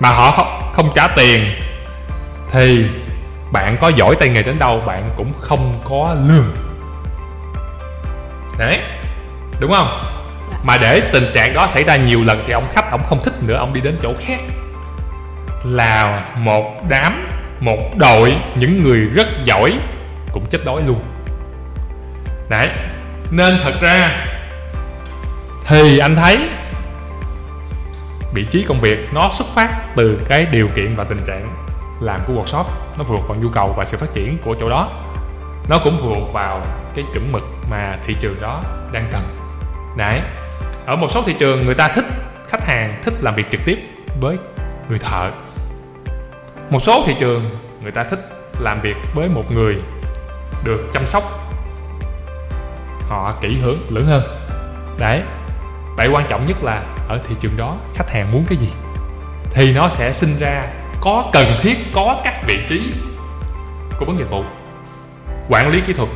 mà 0.00 0.08
họ 0.08 0.30
không, 0.30 0.72
không 0.74 0.90
trả 0.94 1.08
tiền 1.08 1.54
thì 2.50 2.86
bạn 3.52 3.76
có 3.80 3.88
giỏi 3.88 4.16
tay 4.20 4.28
nghề 4.28 4.42
đến 4.42 4.58
đâu 4.58 4.82
bạn 4.86 5.08
cũng 5.16 5.32
không 5.40 5.80
có 5.84 6.16
lương. 6.28 6.52
Đấy 8.58 8.80
đúng 9.60 9.72
không? 9.72 10.10
Mà 10.62 10.76
để 10.76 11.00
tình 11.12 11.32
trạng 11.34 11.54
đó 11.54 11.66
xảy 11.66 11.84
ra 11.84 11.96
nhiều 11.96 12.24
lần 12.24 12.44
thì 12.46 12.52
ông 12.52 12.68
khách 12.72 12.90
ông 12.90 13.02
không 13.08 13.24
thích 13.24 13.34
nữa 13.42 13.56
ông 13.56 13.72
đi 13.72 13.80
đến 13.80 13.98
chỗ 14.02 14.12
khác. 14.20 14.40
Là 15.64 16.24
một 16.36 16.88
đám 16.88 17.28
một 17.60 17.78
đội 17.96 18.36
những 18.56 18.82
người 18.82 19.00
rất 19.00 19.26
giỏi 19.44 19.78
cũng 20.32 20.46
chết 20.46 20.58
đói 20.64 20.82
luôn. 20.86 21.00
Đấy 22.48 22.68
nên 23.30 23.58
thật 23.62 23.74
ra 23.80 24.26
thì 25.66 25.98
anh 25.98 26.16
thấy 26.16 26.48
vị 28.34 28.46
trí 28.50 28.64
công 28.68 28.80
việc 28.80 29.08
nó 29.12 29.28
xuất 29.32 29.48
phát 29.54 29.94
từ 29.96 30.20
cái 30.26 30.46
điều 30.46 30.68
kiện 30.68 30.94
và 30.96 31.04
tình 31.04 31.20
trạng 31.26 31.64
làm 32.00 32.20
của 32.26 32.32
workshop. 32.32 32.64
Nó 32.98 33.04
phụ 33.04 33.16
thuộc 33.16 33.28
vào 33.28 33.38
nhu 33.38 33.48
cầu 33.48 33.74
và 33.76 33.84
sự 33.84 33.96
phát 33.96 34.12
triển 34.14 34.38
của 34.44 34.56
chỗ 34.60 34.68
đó. 34.68 34.90
Nó 35.68 35.78
cũng 35.84 35.98
phụ 36.02 36.14
thuộc 36.14 36.32
vào 36.32 36.66
cái 36.94 37.04
chuẩn 37.14 37.32
mực 37.32 37.42
mà 37.70 37.98
thị 38.02 38.16
trường 38.20 38.40
đó 38.40 38.62
đang 38.92 39.08
cần. 39.12 39.22
Đấy 39.96 40.20
ở 40.86 40.96
một 40.96 41.10
số 41.10 41.22
thị 41.22 41.34
trường 41.38 41.66
người 41.66 41.74
ta 41.74 41.88
thích 41.88 42.04
khách 42.48 42.64
hàng 42.66 42.94
thích 43.02 43.14
làm 43.20 43.34
việc 43.34 43.50
trực 43.50 43.60
tiếp 43.64 43.78
với 44.20 44.36
người 44.88 44.98
thợ 44.98 45.30
một 46.70 46.78
số 46.78 47.02
thị 47.06 47.14
trường 47.18 47.58
người 47.82 47.92
ta 47.92 48.04
thích 48.04 48.20
làm 48.58 48.80
việc 48.80 48.96
với 49.14 49.28
một 49.28 49.52
người 49.52 49.76
được 50.64 50.86
chăm 50.92 51.06
sóc. 51.06 51.22
Họ 53.08 53.34
kỹ 53.40 53.56
hướng 53.62 53.78
lưỡng 53.88 54.06
hơn. 54.06 54.22
Đấy, 54.98 55.22
vậy 55.96 56.08
quan 56.12 56.26
trọng 56.28 56.46
nhất 56.46 56.64
là 56.64 56.82
ở 57.08 57.20
thị 57.28 57.34
trường 57.40 57.56
đó 57.56 57.76
khách 57.94 58.10
hàng 58.10 58.32
muốn 58.32 58.44
cái 58.48 58.58
gì 58.58 58.68
thì 59.50 59.72
nó 59.72 59.88
sẽ 59.88 60.12
sinh 60.12 60.34
ra 60.38 60.66
có 61.00 61.30
cần 61.32 61.58
thiết, 61.62 61.78
có 61.94 62.20
các 62.24 62.34
vị 62.46 62.58
trí 62.68 62.92
của 63.98 64.04
vấn 64.04 64.18
dịch 64.18 64.30
vụ. 64.30 64.44
Quản 65.48 65.68
lý 65.68 65.80
kỹ 65.80 65.92
thuật 65.92 66.08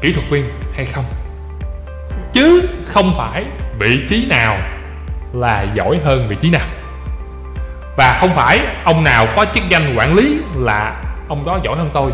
kỹ 0.00 0.12
thuật 0.12 0.30
viên 0.30 0.50
hay 0.74 0.86
không? 0.86 1.04
Chứ 2.32 2.68
không 2.86 3.14
phải 3.16 3.44
vị 3.78 4.00
trí 4.08 4.26
nào 4.26 4.58
là 5.32 5.66
giỏi 5.74 6.00
hơn 6.04 6.28
vị 6.28 6.36
trí 6.40 6.50
nào 6.50 6.66
và 7.96 8.16
không 8.20 8.34
phải 8.34 8.60
ông 8.84 9.04
nào 9.04 9.26
có 9.36 9.44
chức 9.44 9.68
danh 9.68 9.94
quản 9.96 10.14
lý 10.14 10.38
là 10.56 11.02
ông 11.28 11.46
đó 11.46 11.58
giỏi 11.62 11.76
hơn 11.76 11.88
tôi. 11.92 12.12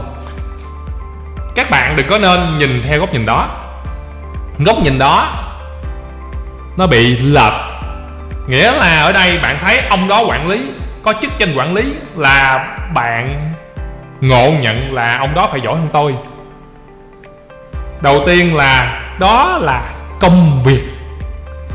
Các 1.54 1.70
bạn 1.70 1.96
đừng 1.96 2.06
có 2.08 2.18
nên 2.18 2.58
nhìn 2.58 2.82
theo 2.82 3.00
góc 3.00 3.12
nhìn 3.12 3.26
đó. 3.26 3.48
Góc 4.58 4.76
nhìn 4.82 4.98
đó 4.98 5.36
nó 6.76 6.86
bị 6.86 7.18
lệch. 7.18 7.52
Nghĩa 8.48 8.72
là 8.72 9.00
ở 9.02 9.12
đây 9.12 9.38
bạn 9.38 9.58
thấy 9.60 9.80
ông 9.90 10.08
đó 10.08 10.22
quản 10.28 10.48
lý, 10.48 10.70
có 11.02 11.12
chức 11.22 11.38
danh 11.38 11.54
quản 11.56 11.74
lý 11.74 11.94
là 12.16 12.68
bạn 12.94 13.52
ngộ 14.20 14.52
nhận 14.60 14.94
là 14.94 15.18
ông 15.18 15.34
đó 15.34 15.48
phải 15.50 15.60
giỏi 15.60 15.74
hơn 15.74 15.88
tôi. 15.92 16.14
Đầu 18.02 18.22
tiên 18.26 18.56
là 18.56 19.00
đó 19.18 19.58
là 19.62 19.82
công 20.20 20.62
việc. 20.64 20.82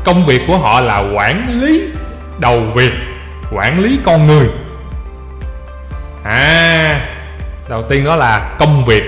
Công 0.04 0.24
việc 0.24 0.42
của 0.46 0.58
họ 0.58 0.80
là 0.80 0.98
quản 0.98 1.60
lý 1.62 1.82
đầu 2.38 2.60
việc 2.74 2.92
quản 3.52 3.80
lý 3.80 3.98
con 4.04 4.26
người. 4.26 4.48
À 6.24 7.00
đầu 7.68 7.82
tiên 7.82 8.04
đó 8.04 8.16
là 8.16 8.54
công 8.58 8.84
việc. 8.84 9.02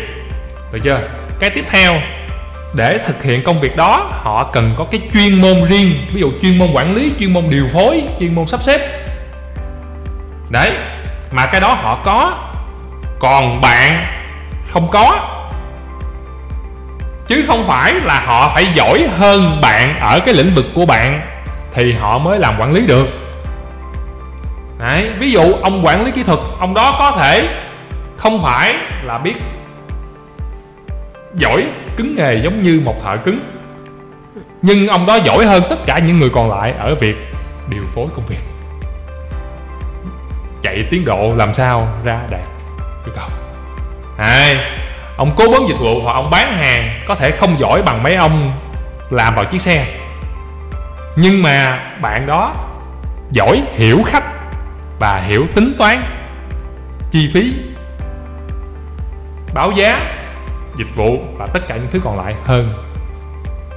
Được 0.73 0.79
chưa? 0.85 1.01
Cái 1.41 1.51
tiếp 1.51 1.65
theo, 1.71 2.01
để 2.75 2.99
thực 3.07 3.23
hiện 3.23 3.45
công 3.45 3.61
việc 3.61 3.77
đó, 3.77 4.11
họ 4.13 4.51
cần 4.53 4.75
có 4.79 4.85
cái 4.91 5.01
chuyên 5.15 5.43
môn 5.43 5.65
riêng, 5.69 5.93
ví 6.13 6.21
dụ 6.21 6.33
chuyên 6.43 6.59
môn 6.59 6.69
quản 6.73 6.95
lý, 6.95 7.13
chuyên 7.19 7.33
môn 7.33 7.51
điều 7.51 7.69
phối, 7.73 8.03
chuyên 8.21 8.35
môn 8.35 8.47
sắp 8.47 8.63
xếp. 8.63 9.05
Đấy, 10.51 10.73
mà 11.31 11.47
cái 11.47 11.61
đó 11.61 11.75
họ 11.75 11.99
có. 12.05 12.45
Còn 13.21 13.61
bạn, 13.61 14.05
không 14.69 14.89
có. 14.91 15.29
Chứ 17.27 17.45
không 17.47 17.67
phải 17.67 17.95
là 17.95 18.21
họ 18.27 18.53
phải 18.55 18.67
giỏi 18.75 19.09
hơn 19.19 19.61
bạn 19.61 19.99
ở 20.01 20.21
cái 20.21 20.35
lĩnh 20.35 20.55
vực 20.55 20.67
của 20.75 20.87
bạn, 20.87 21.23
thì 21.73 21.93
họ 21.93 22.19
mới 22.19 22.39
làm 22.39 22.61
quản 22.61 22.73
lý 22.73 22.87
được. 22.87 23.09
Đấy, 24.79 25.11
ví 25.19 25.31
dụ 25.31 25.53
ông 25.63 25.87
quản 25.87 26.05
lý 26.05 26.11
kỹ 26.11 26.23
thuật 26.23 26.39
ông 26.59 26.75
đó 26.75 26.97
có 26.99 27.11
thể 27.11 27.49
không 28.17 28.43
phải 28.43 28.75
là 29.03 29.19
biết 29.19 29.35
giỏi 31.35 31.67
cứng 31.97 32.15
nghề 32.15 32.35
giống 32.35 32.63
như 32.63 32.81
một 32.85 33.03
thợ 33.03 33.17
cứng. 33.17 33.41
Nhưng 34.63 34.89
ông 34.89 35.07
đó 35.07 35.19
giỏi 35.25 35.47
hơn 35.47 35.63
tất 35.71 35.77
cả 35.87 35.99
những 35.99 36.19
người 36.19 36.31
còn 36.31 36.51
lại 36.51 36.75
ở 36.79 36.95
việc 36.95 37.17
điều 37.69 37.83
phối 37.95 38.07
công 38.17 38.27
việc. 38.27 38.39
Chạy 40.63 40.85
tiến 40.91 41.05
độ 41.05 41.35
làm 41.37 41.55
sao 41.55 41.89
ra 42.05 42.21
đạt 42.31 42.41
yêu 43.07 43.15
cầu. 43.17 43.29
Hai 44.19 44.57
ông 45.17 45.31
cố 45.37 45.51
vấn 45.51 45.69
dịch 45.69 45.79
vụ 45.79 46.01
hoặc 46.03 46.13
ông 46.13 46.31
bán 46.31 46.53
hàng 46.53 47.01
có 47.07 47.15
thể 47.15 47.31
không 47.31 47.59
giỏi 47.59 47.83
bằng 47.83 48.03
mấy 48.03 48.15
ông 48.15 48.53
làm 49.11 49.35
vào 49.35 49.45
chiếc 49.45 49.61
xe. 49.61 49.87
Nhưng 51.17 51.43
mà 51.43 51.81
bạn 52.03 52.27
đó 52.27 52.55
giỏi 53.31 53.63
hiểu 53.73 54.03
khách 54.07 54.25
và 54.99 55.21
hiểu 55.21 55.47
tính 55.55 55.75
toán 55.79 56.03
chi 57.11 57.31
phí 57.35 57.55
báo 59.55 59.73
giá 59.73 60.01
dịch 60.77 60.97
vụ 60.97 61.19
và 61.39 61.47
tất 61.47 61.61
cả 61.69 61.77
những 61.77 61.91
thứ 61.91 62.01
còn 62.05 62.19
lại 62.19 62.35
hơn 62.45 62.73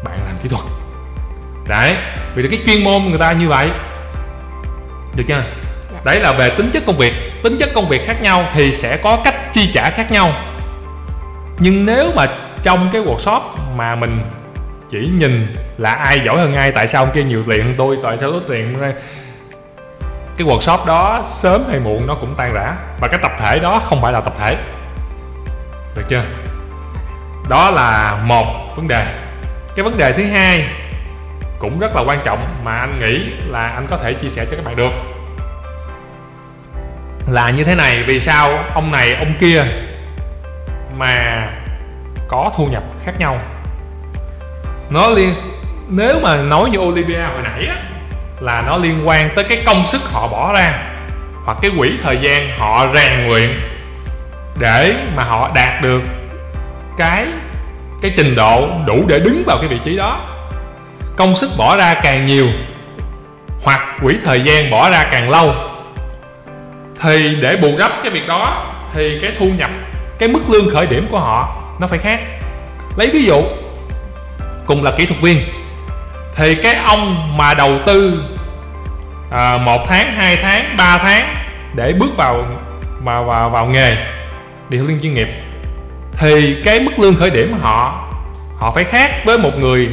bạn 0.03 0.19
làm 0.25 0.35
kỹ 0.43 0.49
thuật. 0.49 0.63
Đấy 1.67 1.95
vì 2.35 2.47
cái 2.47 2.59
chuyên 2.65 2.83
môn 2.83 3.03
người 3.03 3.19
ta 3.19 3.31
như 3.31 3.49
vậy. 3.49 3.69
Được 5.15 5.23
chưa? 5.27 5.43
Dạ. 5.91 5.99
đấy 6.05 6.19
là 6.19 6.33
về 6.33 6.49
tính 6.49 6.69
chất 6.73 6.83
công 6.85 6.97
việc. 6.97 7.13
Tính 7.43 7.57
chất 7.57 7.69
công 7.73 7.87
việc 7.89 8.05
khác 8.05 8.21
nhau 8.21 8.49
thì 8.53 8.71
sẽ 8.71 8.97
có 8.97 9.21
cách 9.23 9.35
chi 9.53 9.71
trả 9.73 9.89
khác 9.89 10.11
nhau. 10.11 10.33
Nhưng 11.59 11.85
nếu 11.85 12.11
mà 12.15 12.25
trong 12.63 12.89
cái 12.91 13.01
workshop 13.01 13.41
mà 13.75 13.95
mình 13.95 14.21
chỉ 14.89 15.09
nhìn 15.13 15.53
là 15.77 15.91
ai 15.93 16.21
giỏi 16.25 16.37
hơn 16.37 16.53
ai 16.53 16.71
tại 16.71 16.87
sao 16.87 17.03
ông 17.03 17.11
kia 17.13 17.23
nhiều 17.23 17.43
tiền 17.47 17.63
hơn 17.63 17.73
tôi 17.77 17.97
tại 18.03 18.17
sao 18.17 18.31
có 18.31 18.39
tiền 18.47 18.77
cái 20.43 20.57
workshop 20.57 20.85
đó 20.85 21.21
sớm 21.23 21.63
hay 21.69 21.79
muộn 21.79 22.07
nó 22.07 22.15
cũng 22.15 22.35
tan 22.35 22.53
rã. 22.53 22.75
Và 22.99 23.07
cái 23.07 23.19
tập 23.21 23.31
thể 23.39 23.59
đó 23.59 23.81
không 23.85 24.01
phải 24.01 24.13
là 24.13 24.21
tập 24.21 24.33
thể. 24.39 24.57
Được 25.95 26.03
chưa? 26.07 26.23
Đó 27.49 27.71
là 27.71 28.19
một 28.23 28.45
vấn 28.75 28.87
đề. 28.87 29.05
Cái 29.75 29.83
vấn 29.83 29.97
đề 29.97 30.11
thứ 30.11 30.25
hai 30.25 30.67
cũng 31.59 31.79
rất 31.79 31.95
là 31.95 32.01
quan 32.01 32.19
trọng 32.23 32.39
mà 32.63 32.77
anh 32.77 32.99
nghĩ 32.99 33.31
là 33.47 33.67
anh 33.67 33.87
có 33.89 33.97
thể 33.97 34.13
chia 34.13 34.29
sẻ 34.29 34.45
cho 34.45 34.57
các 34.57 34.65
bạn 34.65 34.75
được. 34.75 34.91
Là 37.27 37.49
như 37.49 37.63
thế 37.63 37.75
này, 37.75 38.03
vì 38.03 38.19
sao 38.19 38.59
ông 38.73 38.91
này, 38.91 39.13
ông 39.13 39.33
kia 39.39 39.63
mà 40.97 41.47
có 42.27 42.51
thu 42.57 42.65
nhập 42.65 42.83
khác 43.05 43.13
nhau? 43.19 43.37
Nó 44.89 45.07
liên, 45.07 45.33
nếu 45.89 46.19
mà 46.23 46.37
nói 46.37 46.69
như 46.69 46.79
Olivia 46.79 47.21
hồi 47.21 47.41
nãy 47.43 47.67
á 47.67 47.75
là 48.41 48.63
nó 48.67 48.77
liên 48.77 49.07
quan 49.07 49.29
tới 49.35 49.45
cái 49.49 49.63
công 49.65 49.85
sức 49.85 50.01
họ 50.11 50.27
bỏ 50.27 50.53
ra 50.53 50.73
hoặc 51.45 51.57
cái 51.61 51.71
quỹ 51.77 51.91
thời 52.03 52.17
gian 52.21 52.49
họ 52.57 52.87
rèn 52.95 53.29
luyện 53.29 53.59
để 54.59 54.95
mà 55.15 55.23
họ 55.23 55.51
đạt 55.55 55.81
được 55.81 56.01
cái 56.97 57.25
cái 58.01 58.13
trình 58.17 58.35
độ 58.35 58.67
đủ 58.85 59.03
để 59.07 59.19
đứng 59.19 59.43
vào 59.47 59.57
cái 59.57 59.67
vị 59.67 59.79
trí 59.83 59.97
đó. 59.97 60.19
Công 61.15 61.35
sức 61.35 61.49
bỏ 61.57 61.77
ra 61.77 61.93
càng 61.93 62.25
nhiều 62.25 62.47
hoặc 63.63 63.85
quỹ 64.01 64.15
thời 64.25 64.41
gian 64.41 64.71
bỏ 64.71 64.89
ra 64.89 65.03
càng 65.11 65.29
lâu 65.29 65.53
thì 67.01 67.35
để 67.41 67.57
bù 67.57 67.77
đắp 67.77 67.91
cái 68.03 68.11
việc 68.11 68.27
đó 68.27 68.73
thì 68.93 69.19
cái 69.21 69.31
thu 69.39 69.45
nhập, 69.57 69.71
cái 70.19 70.29
mức 70.29 70.39
lương 70.49 70.69
khởi 70.69 70.87
điểm 70.87 71.07
của 71.11 71.19
họ 71.19 71.63
nó 71.79 71.87
phải 71.87 71.99
khác. 71.99 72.19
Lấy 72.97 73.09
ví 73.13 73.23
dụ, 73.23 73.43
cùng 74.65 74.83
là 74.83 74.91
kỹ 74.91 75.05
thuật 75.05 75.21
viên 75.21 75.37
thì 76.41 76.55
cái 76.55 76.75
ông 76.75 77.37
mà 77.37 77.53
đầu 77.53 77.79
tư 77.85 78.23
à, 79.31 79.57
một 79.57 79.81
tháng 79.87 80.11
2 80.15 80.35
tháng 80.35 80.75
3 80.77 80.97
tháng 80.97 81.35
để 81.75 81.93
bước 81.93 82.17
vào 82.17 82.45
vào 83.03 83.23
vào, 83.23 83.49
vào 83.49 83.65
nghề 83.65 83.97
điều 84.69 84.87
liên 84.87 84.99
chuyên 85.01 85.13
nghiệp 85.13 85.27
thì 86.17 86.57
cái 86.63 86.79
mức 86.79 86.99
lương 86.99 87.15
khởi 87.15 87.29
điểm 87.29 87.57
họ 87.61 88.07
họ 88.59 88.71
phải 88.71 88.83
khác 88.83 89.11
với 89.25 89.37
một 89.37 89.51
người 89.57 89.89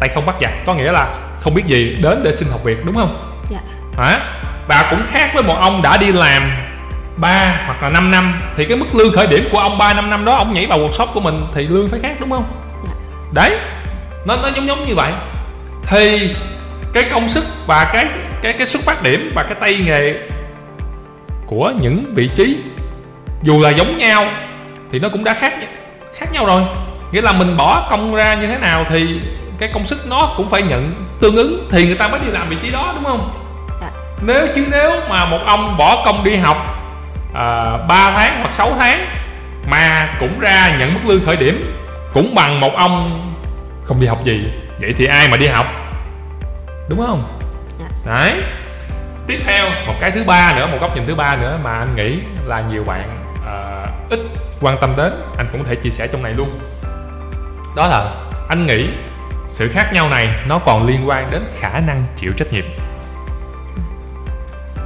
tay 0.00 0.08
không 0.08 0.26
bắt 0.26 0.36
giặc. 0.40 0.52
Có 0.66 0.74
nghĩa 0.74 0.92
là 0.92 1.06
không 1.40 1.54
biết 1.54 1.66
gì 1.66 1.96
đến 2.02 2.22
để 2.24 2.32
xin 2.32 2.48
học 2.50 2.64
việc 2.64 2.84
đúng 2.84 2.94
không? 2.94 3.40
Dạ. 3.50 3.58
Hả? 3.98 4.20
và 4.68 4.88
cũng 4.90 5.02
khác 5.10 5.30
với 5.34 5.42
một 5.42 5.56
ông 5.60 5.82
đã 5.82 5.96
đi 5.96 6.12
làm 6.12 6.52
3 7.16 7.62
hoặc 7.66 7.82
là 7.82 7.88
5 7.88 8.10
năm 8.10 8.40
thì 8.56 8.64
cái 8.64 8.76
mức 8.76 8.94
lương 8.94 9.12
khởi 9.12 9.26
điểm 9.26 9.48
của 9.52 9.58
ông 9.58 9.78
3 9.78 9.94
5 9.94 10.10
năm 10.10 10.24
đó 10.24 10.36
ông 10.36 10.54
nhảy 10.54 10.66
vào 10.66 10.78
workshop 10.78 11.06
của 11.14 11.20
mình 11.20 11.46
thì 11.54 11.66
lương 11.66 11.88
phải 11.88 12.00
khác 12.00 12.16
đúng 12.20 12.30
không? 12.30 12.44
Dạ. 12.84 12.92
đấy. 13.32 13.58
Nó 14.26 14.36
nó 14.42 14.48
giống 14.48 14.66
giống 14.66 14.84
như 14.84 14.94
vậy 14.94 15.12
thì 15.88 16.34
cái 16.92 17.04
công 17.10 17.28
sức 17.28 17.44
và 17.66 17.90
cái 17.92 18.06
cái 18.42 18.52
cái 18.52 18.66
xuất 18.66 18.82
phát 18.82 19.02
điểm 19.02 19.32
và 19.34 19.42
cái 19.42 19.54
tay 19.60 19.80
nghề 19.84 20.14
của 21.46 21.72
những 21.80 22.14
vị 22.14 22.30
trí 22.36 22.58
dù 23.42 23.60
là 23.60 23.70
giống 23.70 23.96
nhau 23.96 24.26
thì 24.92 24.98
nó 24.98 25.08
cũng 25.08 25.24
đã 25.24 25.34
khác 25.34 25.52
khác 26.14 26.26
nhau 26.32 26.46
rồi 26.46 26.62
nghĩa 27.12 27.20
là 27.20 27.32
mình 27.32 27.56
bỏ 27.56 27.88
công 27.90 28.14
ra 28.14 28.34
như 28.34 28.46
thế 28.46 28.58
nào 28.58 28.84
thì 28.88 29.20
cái 29.58 29.70
công 29.72 29.84
sức 29.84 29.98
nó 30.08 30.34
cũng 30.36 30.48
phải 30.48 30.62
nhận 30.62 31.06
tương 31.20 31.36
ứng 31.36 31.68
thì 31.70 31.86
người 31.86 31.96
ta 31.96 32.08
mới 32.08 32.20
đi 32.20 32.30
làm 32.30 32.48
vị 32.48 32.56
trí 32.62 32.70
đó 32.70 32.92
đúng 32.94 33.04
không 33.04 33.30
dạ. 33.80 33.90
nếu 34.26 34.46
chứ 34.54 34.66
nếu 34.70 34.90
mà 35.08 35.24
một 35.24 35.40
ông 35.46 35.76
bỏ 35.76 36.02
công 36.04 36.24
đi 36.24 36.36
học 36.36 36.56
à, 37.34 37.76
3 37.88 38.10
tháng 38.10 38.40
hoặc 38.40 38.52
6 38.52 38.72
tháng 38.78 39.06
mà 39.70 40.16
cũng 40.20 40.40
ra 40.40 40.76
nhận 40.78 40.94
mức 40.94 41.00
lương 41.06 41.24
khởi 41.24 41.36
điểm 41.36 41.74
cũng 42.12 42.34
bằng 42.34 42.60
một 42.60 42.74
ông 42.76 43.24
không 43.84 44.00
đi 44.00 44.06
học 44.06 44.24
gì 44.24 44.44
vậy 44.80 44.94
thì 44.96 45.06
ai 45.06 45.28
mà 45.28 45.36
đi 45.36 45.46
học? 45.46 45.66
Đúng 46.88 47.06
không? 47.06 47.38
Dạ. 47.78 47.86
đấy. 48.04 48.42
Tiếp 49.26 49.38
theo 49.44 49.70
một 49.86 49.94
cái 50.00 50.10
thứ 50.10 50.24
ba 50.24 50.52
nữa 50.56 50.66
một 50.66 50.78
góc 50.80 50.96
nhìn 50.96 51.06
thứ 51.06 51.14
ba 51.14 51.36
nữa 51.36 51.58
mà 51.64 51.78
anh 51.78 51.96
nghĩ 51.96 52.18
là 52.44 52.62
nhiều 52.70 52.84
bạn 52.84 53.24
uh, 53.38 54.10
ít 54.10 54.20
quan 54.60 54.76
tâm 54.80 54.94
đến 54.96 55.12
anh 55.36 55.48
cũng 55.52 55.62
có 55.62 55.68
thể 55.68 55.74
chia 55.74 55.90
sẻ 55.90 56.06
trong 56.06 56.22
này 56.22 56.32
luôn. 56.32 56.58
Đó 57.76 57.88
là 57.88 58.10
anh 58.48 58.66
nghĩ 58.66 58.88
sự 59.48 59.68
khác 59.68 59.92
nhau 59.92 60.08
này 60.08 60.28
nó 60.46 60.58
còn 60.58 60.86
liên 60.86 61.08
quan 61.08 61.30
đến 61.30 61.42
khả 61.58 61.80
năng 61.80 62.04
chịu 62.16 62.32
trách 62.36 62.52
nhiệm. 62.52 62.64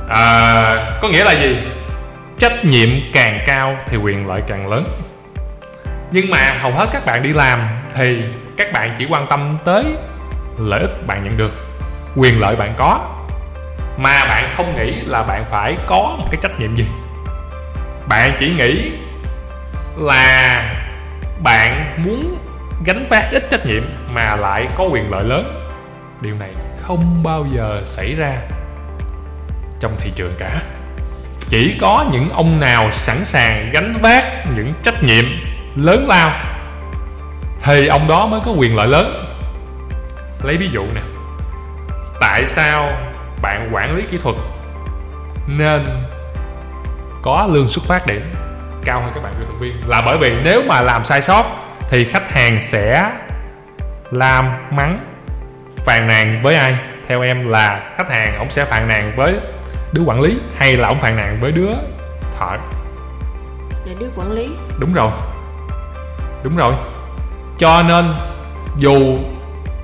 À, 0.09 0.99
có 1.03 1.09
nghĩa 1.09 1.25
là 1.25 1.33
gì? 1.33 1.57
Trách 2.39 2.65
nhiệm 2.65 2.89
càng 3.13 3.39
cao 3.47 3.77
thì 3.87 3.97
quyền 3.97 4.27
lợi 4.27 4.43
càng 4.47 4.71
lớn. 4.71 5.01
Nhưng 6.11 6.31
mà 6.31 6.55
hầu 6.61 6.73
hết 6.73 6.89
các 6.93 7.07
bạn 7.07 7.23
đi 7.23 7.33
làm 7.33 7.69
thì 7.95 8.25
các 8.57 8.73
bạn 8.73 8.95
chỉ 8.99 9.07
quan 9.11 9.27
tâm 9.27 9.59
tới 9.65 9.85
lợi 10.59 10.81
ích 10.81 11.07
bạn 11.07 11.25
nhận 11.25 11.37
được, 11.37 11.53
quyền 12.17 12.41
lợi 12.41 12.57
bạn 12.57 12.75
có. 12.77 13.09
Mà 13.97 14.25
bạn 14.25 14.51
không 14.57 14.77
nghĩ 14.77 14.93
là 15.07 15.23
bạn 15.23 15.45
phải 15.51 15.77
có 15.87 16.17
một 16.19 16.25
cái 16.31 16.41
trách 16.43 16.61
nhiệm 16.61 16.77
gì. 16.77 16.87
Bạn 18.09 18.37
chỉ 18.39 18.51
nghĩ 18.51 18.93
là 19.97 20.63
bạn 21.43 21.99
muốn 22.05 22.39
gánh 22.85 23.07
vác 23.11 23.31
ít 23.31 23.51
trách 23.51 23.67
nhiệm 23.67 23.83
mà 24.09 24.37
lại 24.37 24.69
có 24.77 24.85
quyền 24.85 25.11
lợi 25.11 25.25
lớn. 25.25 25.65
Điều 26.21 26.35
này 26.35 26.51
không 26.81 27.23
bao 27.23 27.47
giờ 27.53 27.83
xảy 27.85 28.15
ra 28.15 28.37
trong 29.81 29.93
thị 29.99 30.13
trường 30.15 30.35
cả. 30.39 30.51
Chỉ 31.49 31.77
có 31.81 32.05
những 32.13 32.31
ông 32.31 32.61
nào 32.61 32.91
sẵn 32.91 33.25
sàng 33.25 33.71
gánh 33.73 33.95
vác 34.03 34.25
những 34.57 34.73
trách 34.83 35.03
nhiệm 35.03 35.25
lớn 35.77 36.07
lao 36.09 36.52
thì 37.65 37.87
ông 37.87 38.09
đó 38.09 38.27
mới 38.27 38.41
có 38.45 38.51
quyền 38.51 38.77
lợi 38.77 38.89
lớn. 38.89 39.27
Lấy 40.43 40.57
ví 40.57 40.69
dụ 40.73 40.85
nè. 40.95 41.01
Tại 42.21 42.47
sao 42.47 42.89
bạn 43.43 43.71
quản 43.73 43.97
lý 43.97 44.03
kỹ 44.11 44.19
thuật 44.23 44.37
nên 45.47 45.87
có 47.23 47.49
lương 47.51 47.69
xuất 47.69 47.85
phát 47.85 48.07
điểm 48.07 48.23
cao 48.85 49.01
hơn 49.01 49.11
các 49.15 49.23
bạn 49.23 49.35
kỹ 49.39 49.45
thuật 49.47 49.61
viên? 49.61 49.73
Là 49.87 50.03
bởi 50.07 50.19
vì 50.19 50.37
nếu 50.45 50.63
mà 50.63 50.81
làm 50.81 51.05
sai 51.05 51.23
sót 51.23 51.45
thì 51.89 52.05
khách 52.05 52.31
hàng 52.31 52.61
sẽ 52.61 53.11
làm 54.11 54.53
mắng 54.71 55.05
phàn 55.77 56.07
nàn 56.07 56.41
với 56.43 56.55
ai? 56.55 56.79
Theo 57.09 57.23
em 57.23 57.49
là 57.49 57.93
khách 57.97 58.11
hàng 58.11 58.39
ông 58.39 58.51
sẽ 58.51 58.65
phàn 58.65 58.89
nàn 58.89 59.13
với 59.17 59.41
đứa 59.93 60.03
quản 60.03 60.21
lý 60.21 60.39
hay 60.57 60.77
là 60.77 60.89
ông 60.89 61.01
phàn 61.01 61.17
nàn 61.17 61.39
với 61.41 61.53
đứa 61.53 61.71
thợ? 62.39 62.57
Là 63.85 63.95
đứa 63.99 64.09
quản 64.17 64.33
lý. 64.33 64.51
Đúng 64.79 64.95
rồi. 64.95 65.11
Đúng 66.43 66.57
rồi 66.57 66.75
cho 67.59 67.83
nên 67.83 68.15
dù 68.77 69.19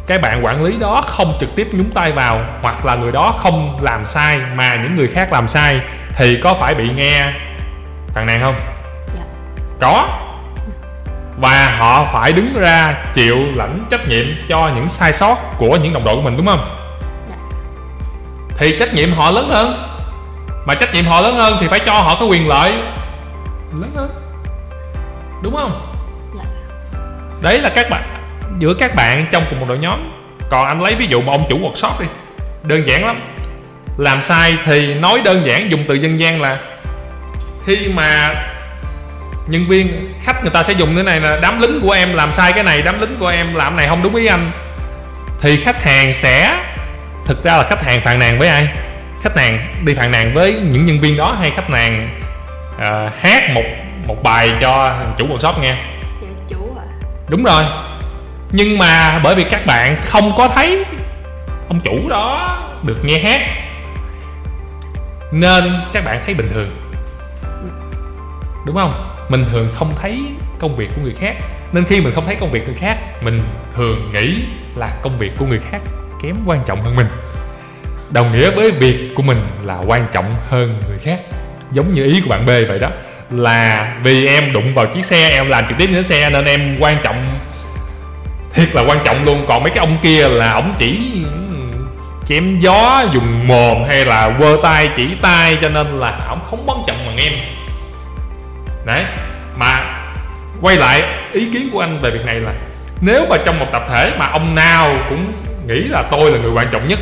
cái 0.07 0.19
bạn 0.19 0.45
quản 0.45 0.65
lý 0.65 0.79
đó 0.79 1.03
không 1.07 1.35
trực 1.41 1.57
tiếp 1.57 1.69
nhúng 1.73 1.91
tay 1.91 2.13
vào 2.13 2.41
hoặc 2.63 2.85
là 2.85 2.95
người 2.95 3.13
đó 3.13 3.35
không 3.39 3.79
làm 3.81 4.07
sai 4.07 4.41
mà 4.55 4.75
những 4.83 4.97
người 4.97 5.09
khác 5.09 5.33
làm 5.33 5.49
sai 5.49 5.81
thì 6.15 6.41
có 6.43 6.55
phải 6.55 6.75
bị 6.75 6.91
nghe 6.91 7.33
phàn 8.09 8.27
nàn 8.27 8.43
không 8.43 8.55
dạ. 9.17 9.23
có 9.81 10.09
và 11.41 11.77
họ 11.79 12.05
phải 12.13 12.33
đứng 12.33 12.55
ra 12.55 12.95
chịu 13.15 13.37
lãnh 13.55 13.87
trách 13.91 14.09
nhiệm 14.09 14.27
cho 14.49 14.71
những 14.75 14.89
sai 14.89 15.13
sót 15.13 15.37
của 15.59 15.77
những 15.77 15.93
đồng 15.93 16.05
đội 16.05 16.15
của 16.15 16.23
mình 16.23 16.37
đúng 16.37 16.47
không 16.47 16.77
dạ. 17.29 17.37
thì 18.57 18.77
trách 18.79 18.95
nhiệm 18.95 19.13
họ 19.13 19.31
lớn 19.31 19.49
hơn 19.49 19.89
mà 20.67 20.75
trách 20.75 20.95
nhiệm 20.95 21.05
họ 21.05 21.21
lớn 21.21 21.37
hơn 21.37 21.57
thì 21.61 21.69
phải 21.69 21.81
cho 21.81 21.93
họ 21.93 22.17
có 22.21 22.27
quyền 22.27 22.49
lợi 22.49 22.73
lớn 23.73 23.91
hơn 23.97 24.11
đúng 25.43 25.57
không 25.57 25.88
đấy 27.41 27.59
là 27.59 27.69
các 27.69 27.91
bạn 27.91 28.03
giữa 28.59 28.75
các 28.75 28.95
bạn 28.95 29.27
trong 29.31 29.45
cùng 29.51 29.61
một 29.61 29.67
đội 29.69 29.79
nhóm. 29.79 30.13
Còn 30.51 30.67
anh 30.67 30.83
lấy 30.83 30.95
ví 30.95 31.07
dụ 31.07 31.21
mà 31.21 31.33
ông 31.33 31.47
chủ 31.49 31.59
workshop 31.59 32.01
đi 32.01 32.07
đơn 32.63 32.87
giản 32.87 33.07
lắm. 33.07 33.21
Làm 33.99 34.21
sai 34.21 34.57
thì 34.65 34.95
nói 34.95 35.21
đơn 35.25 35.43
giản 35.47 35.71
dùng 35.71 35.85
từ 35.89 35.95
dân 35.95 36.19
gian 36.19 36.43
là 36.43 36.59
khi 37.67 37.89
mà 37.95 38.31
nhân 39.47 39.65
viên 39.69 40.09
khách 40.23 40.43
người 40.43 40.51
ta 40.51 40.63
sẽ 40.63 40.73
dùng 40.73 40.97
thế 40.97 41.03
này 41.03 41.21
là 41.21 41.39
đám 41.43 41.61
lính 41.61 41.81
của 41.83 41.91
em 41.91 42.15
làm 42.15 42.33
sai 42.33 42.53
cái 42.53 42.65
này 42.65 42.83
đám 42.83 43.01
lính 43.01 43.17
của 43.17 43.29
em 43.29 43.55
làm 43.55 43.77
này 43.77 43.89
không 43.89 44.03
đúng 44.03 44.15
ý 44.15 44.27
anh. 44.27 44.51
Thì 45.41 45.57
khách 45.57 45.83
hàng 45.83 46.15
sẽ 46.15 46.57
thực 47.27 47.45
ra 47.45 47.57
là 47.57 47.63
khách 47.63 47.83
hàng 47.83 48.01
phàn 48.01 48.19
nàn 48.19 48.39
với 48.39 48.49
ai? 48.49 48.69
Khách 49.23 49.37
hàng 49.37 49.59
đi 49.85 49.95
phàn 49.95 50.11
nàn 50.11 50.35
với 50.35 50.53
những 50.53 50.87
nhân 50.87 51.01
viên 51.01 51.17
đó 51.17 51.37
hay 51.41 51.51
khách 51.51 51.71
hàng 51.71 52.19
uh, 52.77 53.13
hát 53.21 53.51
một 53.51 53.65
một 54.07 54.23
bài 54.23 54.51
cho 54.61 54.95
chủ 55.19 55.27
workshop 55.27 55.61
nghe? 55.61 55.77
Đúng 57.29 57.45
rồi. 57.45 57.65
Nhưng 58.51 58.79
mà 58.79 59.21
bởi 59.25 59.35
vì 59.35 59.45
các 59.45 59.67
bạn 59.67 59.97
không 60.05 60.33
có 60.39 60.49
thấy 60.49 60.85
ông 61.69 61.81
chủ 61.81 62.09
đó 62.09 62.59
được 62.83 63.05
nghe 63.05 63.19
hát, 63.19 63.41
nên 65.33 65.81
các 65.93 66.05
bạn 66.05 66.23
thấy 66.25 66.35
bình 66.35 66.49
thường. 66.51 66.71
Đúng 68.67 68.77
không? 68.77 69.15
Mình 69.29 69.45
thường 69.53 69.69
không 69.75 69.93
thấy 70.01 70.25
công 70.59 70.77
việc 70.77 70.89
của 70.97 71.03
người 71.03 71.15
khác. 71.21 71.35
Nên 71.73 71.85
khi 71.85 72.01
mình 72.01 72.13
không 72.13 72.27
thấy 72.27 72.35
công 72.35 72.51
việc 72.51 72.67
người 72.67 72.77
khác, 72.77 72.99
mình 73.23 73.43
thường 73.75 74.13
nghĩ 74.13 74.39
là 74.77 74.89
công 75.03 75.17
việc 75.17 75.33
của 75.39 75.47
người 75.47 75.59
khác 75.59 75.81
kém 76.23 76.37
quan 76.47 76.61
trọng 76.67 76.83
hơn 76.83 76.97
mình. 76.97 77.07
Đồng 78.11 78.33
nghĩa 78.33 78.51
với 78.51 78.71
việc 78.71 79.13
của 79.15 79.23
mình 79.23 79.39
là 79.65 79.79
quan 79.87 80.07
trọng 80.13 80.35
hơn 80.49 80.81
người 80.89 80.99
khác. 80.99 81.21
Giống 81.73 81.93
như 81.93 82.05
ý 82.05 82.21
của 82.21 82.31
bạn 82.31 82.47
B 82.47 82.49
vậy 82.69 82.79
đó 82.79 82.89
là 83.31 83.95
vì 84.03 84.27
em 84.27 84.53
đụng 84.53 84.75
vào 84.75 84.87
chiếc 84.87 85.05
xe, 85.05 85.29
em 85.29 85.49
làm 85.49 85.69
trực 85.69 85.79
tiếp 85.79 85.91
trên 85.93 86.03
xe 86.03 86.31
nên 86.31 86.45
em 86.45 86.77
quan 86.81 86.99
trọng, 87.03 87.39
thiệt 88.55 88.75
là 88.75 88.83
quan 88.83 88.99
trọng 89.05 89.25
luôn. 89.25 89.45
Còn 89.49 89.63
mấy 89.63 89.71
cái 89.71 89.79
ông 89.79 89.97
kia 90.03 90.29
là 90.29 90.53
ổng 90.53 90.73
chỉ 90.79 91.23
ừ, 91.25 91.79
chém 92.25 92.57
gió, 92.57 93.05
dùng 93.13 93.49
mồm 93.49 93.85
hay 93.89 94.05
là 94.05 94.31
quơ 94.39 94.57
tay, 94.63 94.89
chỉ 94.97 95.09
tay, 95.23 95.57
cho 95.61 95.69
nên 95.69 96.01
là 96.01 96.19
ổng 96.29 96.41
không 96.51 96.65
quan 96.67 96.79
trọng 96.87 97.07
bằng 97.07 97.17
em. 97.17 97.33
Đấy, 98.85 99.05
mà 99.57 99.81
quay 100.61 100.77
lại, 100.77 101.03
ý 101.33 101.51
kiến 101.53 101.69
của 101.73 101.81
anh 101.81 102.01
về 102.01 102.11
việc 102.11 102.25
này 102.25 102.35
là 102.35 102.53
nếu 103.01 103.27
mà 103.31 103.37
trong 103.45 103.59
một 103.59 103.67
tập 103.73 103.83
thể 103.89 104.13
mà 104.19 104.27
ông 104.27 104.55
nào 104.55 104.97
cũng 105.09 105.33
nghĩ 105.67 105.81
là 105.81 106.03
tôi 106.11 106.33
là 106.33 106.39
người 106.39 106.51
quan 106.51 106.69
trọng 106.71 106.89
nhất, 106.89 106.99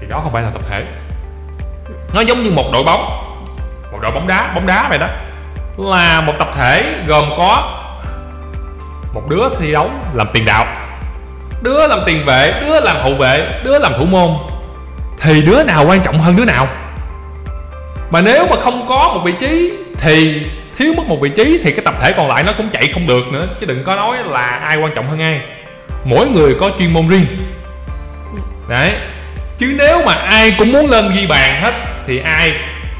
thì 0.00 0.06
đó 0.10 0.20
không 0.22 0.32
phải 0.32 0.42
là 0.42 0.50
tập 0.50 0.62
thể. 0.68 0.84
Nó 2.14 2.20
giống 2.20 2.42
như 2.42 2.50
một 2.50 2.70
đội 2.72 2.84
bóng, 2.84 3.02
một 3.92 3.98
đội 4.02 4.12
bóng 4.12 4.26
đá 4.26 4.52
bóng 4.54 4.66
đá 4.66 4.88
vậy 4.88 4.98
đó 4.98 5.06
là 5.78 6.20
một 6.20 6.32
tập 6.38 6.48
thể 6.54 6.94
gồm 7.06 7.30
có 7.36 7.82
một 9.14 9.22
đứa 9.28 9.48
thi 9.58 9.72
đấu 9.72 9.90
làm 10.14 10.26
tiền 10.32 10.44
đạo, 10.44 10.66
đứa 11.62 11.86
làm 11.86 12.00
tiền 12.06 12.24
vệ, 12.24 12.52
đứa 12.60 12.80
làm 12.80 12.96
hậu 12.96 13.14
vệ, 13.14 13.60
đứa 13.64 13.78
làm 13.78 13.92
thủ 13.98 14.04
môn. 14.04 14.30
Thì 15.20 15.42
đứa 15.42 15.64
nào 15.64 15.84
quan 15.86 16.00
trọng 16.00 16.18
hơn 16.18 16.36
đứa 16.36 16.44
nào? 16.44 16.68
Mà 18.10 18.20
nếu 18.20 18.46
mà 18.50 18.56
không 18.56 18.88
có 18.88 19.12
một 19.14 19.20
vị 19.24 19.32
trí 19.40 19.72
thì, 19.98 20.46
thiếu 20.78 20.94
mất 20.96 21.06
một 21.06 21.18
vị 21.20 21.30
trí 21.36 21.60
thì 21.64 21.72
cái 21.72 21.84
tập 21.84 21.94
thể 22.00 22.12
còn 22.12 22.28
lại 22.28 22.42
nó 22.42 22.52
cũng 22.56 22.68
chạy 22.68 22.90
không 22.94 23.06
được 23.06 23.28
nữa, 23.32 23.46
chứ 23.60 23.66
đừng 23.66 23.84
có 23.84 23.96
nói 23.96 24.16
là 24.26 24.46
ai 24.46 24.76
quan 24.76 24.94
trọng 24.94 25.08
hơn 25.08 25.20
ai. 25.20 25.40
Mỗi 26.04 26.28
người 26.28 26.54
có 26.60 26.70
chuyên 26.78 26.92
môn 26.92 27.08
riêng. 27.08 27.26
Đấy. 28.68 28.92
Chứ 29.58 29.74
nếu 29.78 30.02
mà 30.06 30.14
ai 30.14 30.54
cũng 30.58 30.72
muốn 30.72 30.90
lên 30.90 31.10
ghi 31.14 31.26
bàn 31.26 31.60
hết 31.60 31.74
thì 32.06 32.18
ai 32.18 32.52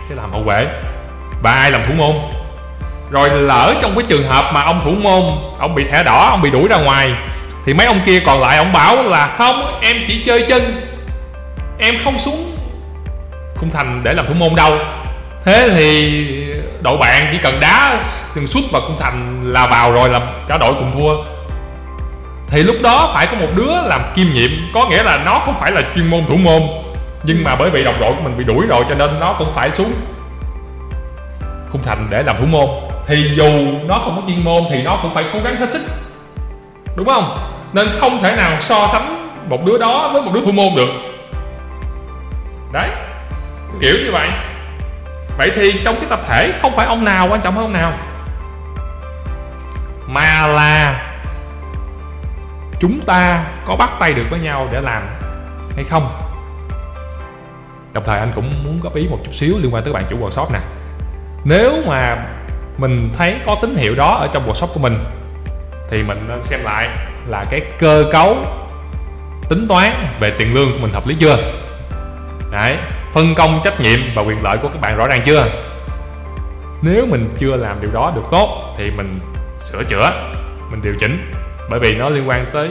sẽ 0.08 0.14
làm 0.14 0.32
hậu 0.32 0.42
vệ 0.42 0.66
và 1.42 1.52
ai 1.52 1.70
làm 1.70 1.82
thủ 1.86 1.94
môn? 1.96 2.16
Rồi 3.10 3.30
lỡ 3.30 3.74
trong 3.80 3.94
cái 3.94 4.04
trường 4.08 4.28
hợp 4.28 4.50
mà 4.52 4.62
ông 4.62 4.80
thủ 4.84 4.90
môn, 4.90 5.22
ông 5.58 5.74
bị 5.74 5.84
thẻ 5.84 6.02
đỏ, 6.02 6.28
ông 6.30 6.42
bị 6.42 6.50
đuổi 6.50 6.68
ra 6.68 6.76
ngoài, 6.76 7.08
thì 7.64 7.74
mấy 7.74 7.86
ông 7.86 8.00
kia 8.06 8.20
còn 8.20 8.40
lại 8.40 8.56
ông 8.56 8.72
bảo 8.72 9.02
là 9.02 9.26
không, 9.26 9.78
em 9.80 9.96
chỉ 10.06 10.22
chơi 10.24 10.44
chân. 10.48 10.62
Em 11.78 11.94
không 12.04 12.18
xuống 12.18 12.56
khung 13.56 13.70
thành 13.70 14.00
để 14.04 14.12
làm 14.12 14.26
thủ 14.26 14.34
môn 14.34 14.54
đâu. 14.54 14.78
Thế 15.44 15.70
thì 15.74 16.24
đội 16.82 16.96
bạn 16.96 17.28
chỉ 17.32 17.38
cần 17.42 17.60
đá 17.60 18.00
từng 18.34 18.46
sút 18.46 18.64
vào 18.72 18.82
khung 18.86 18.96
thành 19.00 19.40
là 19.52 19.66
vào 19.66 19.92
rồi 19.92 20.08
là 20.08 20.20
cả 20.48 20.58
đội 20.58 20.74
cùng 20.74 20.92
thua. 20.94 21.16
Thì 22.48 22.62
lúc 22.62 22.76
đó 22.82 23.10
phải 23.14 23.26
có 23.26 23.36
một 23.36 23.48
đứa 23.54 23.72
làm 23.84 24.00
kiêm 24.14 24.26
nhiệm, 24.34 24.50
có 24.74 24.88
nghĩa 24.88 25.02
là 25.02 25.16
nó 25.16 25.42
không 25.44 25.58
phải 25.58 25.72
là 25.72 25.82
chuyên 25.94 26.10
môn 26.10 26.24
thủ 26.28 26.36
môn, 26.36 26.62
nhưng 27.22 27.44
mà 27.44 27.54
bởi 27.54 27.70
vì 27.70 27.84
đồng 27.84 28.00
đội 28.00 28.12
của 28.12 28.22
mình 28.22 28.36
bị 28.38 28.44
đuổi 28.44 28.66
rồi 28.66 28.84
cho 28.88 28.94
nên 28.94 29.20
nó 29.20 29.34
cũng 29.38 29.52
phải 29.52 29.70
xuống. 29.70 29.92
Khung 31.70 31.82
thành 31.82 32.06
để 32.10 32.22
làm 32.22 32.36
thủ 32.38 32.46
môn 32.46 32.66
thì 33.06 33.30
dù 33.36 33.48
nó 33.88 33.98
không 33.98 34.16
có 34.16 34.22
chuyên 34.26 34.44
môn 34.44 34.62
thì 34.70 34.82
nó 34.82 34.98
cũng 35.02 35.14
phải 35.14 35.24
cố 35.32 35.40
gắng 35.44 35.56
hết 35.56 35.72
sức. 35.72 35.82
Đúng 36.96 37.06
không? 37.06 37.52
Nên 37.72 37.88
không 37.98 38.22
thể 38.22 38.36
nào 38.36 38.60
so 38.60 38.88
sánh 38.92 39.30
một 39.48 39.64
đứa 39.64 39.78
đó 39.78 40.10
với 40.12 40.22
một 40.22 40.30
đứa 40.34 40.40
thủ 40.40 40.52
môn 40.52 40.74
được. 40.76 40.88
Đấy, 42.72 42.88
kiểu 43.80 43.94
như 44.04 44.10
vậy. 44.12 44.28
Vậy 45.38 45.50
thì 45.54 45.80
trong 45.84 45.96
cái 45.96 46.06
tập 46.10 46.20
thể 46.28 46.52
không 46.60 46.76
phải 46.76 46.86
ông 46.86 47.04
nào 47.04 47.28
quan 47.30 47.40
trọng 47.40 47.54
hơn 47.54 47.64
ông 47.64 47.72
nào? 47.72 47.92
Mà 50.06 50.46
là 50.46 51.02
chúng 52.80 53.00
ta 53.06 53.44
có 53.66 53.76
bắt 53.76 53.92
tay 54.00 54.12
được 54.12 54.26
với 54.30 54.40
nhau 54.40 54.68
để 54.72 54.80
làm 54.80 55.02
hay 55.74 55.84
không? 55.84 56.18
Đồng 57.92 58.04
thời 58.06 58.18
anh 58.18 58.32
cũng 58.34 58.64
muốn 58.64 58.80
góp 58.82 58.94
ý 58.94 59.08
một 59.10 59.18
chút 59.24 59.32
xíu 59.34 59.54
liên 59.58 59.74
quan 59.74 59.84
tới 59.84 59.92
bạn 59.92 60.04
chủ 60.10 60.16
workshop 60.18 60.52
nè. 60.52 60.58
Nếu 61.44 61.72
mà 61.86 62.16
mình 62.78 63.10
thấy 63.18 63.36
có 63.46 63.56
tín 63.62 63.74
hiệu 63.76 63.94
đó 63.94 64.16
ở 64.20 64.28
trong 64.32 64.46
workshop 64.46 64.66
của 64.66 64.80
mình, 64.80 64.98
thì 65.90 66.02
mình 66.02 66.20
nên 66.28 66.42
xem 66.42 66.60
lại 66.64 66.88
là 67.26 67.44
cái 67.50 67.60
cơ 67.78 68.04
cấu 68.12 68.36
tính 69.48 69.68
toán 69.68 69.92
về 70.20 70.30
tiền 70.38 70.54
lương 70.54 70.72
của 70.72 70.78
mình 70.78 70.92
hợp 70.92 71.06
lý 71.06 71.14
chưa? 71.14 71.36
Đấy, 72.52 72.76
phân 73.12 73.34
công 73.34 73.60
trách 73.64 73.80
nhiệm 73.80 74.00
và 74.14 74.22
quyền 74.22 74.42
lợi 74.42 74.56
của 74.62 74.68
các 74.68 74.80
bạn 74.80 74.96
rõ 74.96 75.06
ràng 75.06 75.22
chưa? 75.24 75.46
Nếu 76.82 77.06
mình 77.06 77.30
chưa 77.38 77.56
làm 77.56 77.80
điều 77.80 77.90
đó 77.90 78.12
được 78.16 78.24
tốt 78.30 78.74
thì 78.78 78.90
mình 78.90 79.20
sửa 79.58 79.84
chữa, 79.84 80.10
mình 80.70 80.82
điều 80.82 80.94
chỉnh, 81.00 81.32
bởi 81.70 81.80
vì 81.80 81.94
nó 81.94 82.08
liên 82.08 82.28
quan 82.28 82.44
tới 82.52 82.70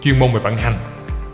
chuyên 0.00 0.18
môn 0.18 0.32
về 0.32 0.40
vận 0.40 0.56
hành. 0.56 0.74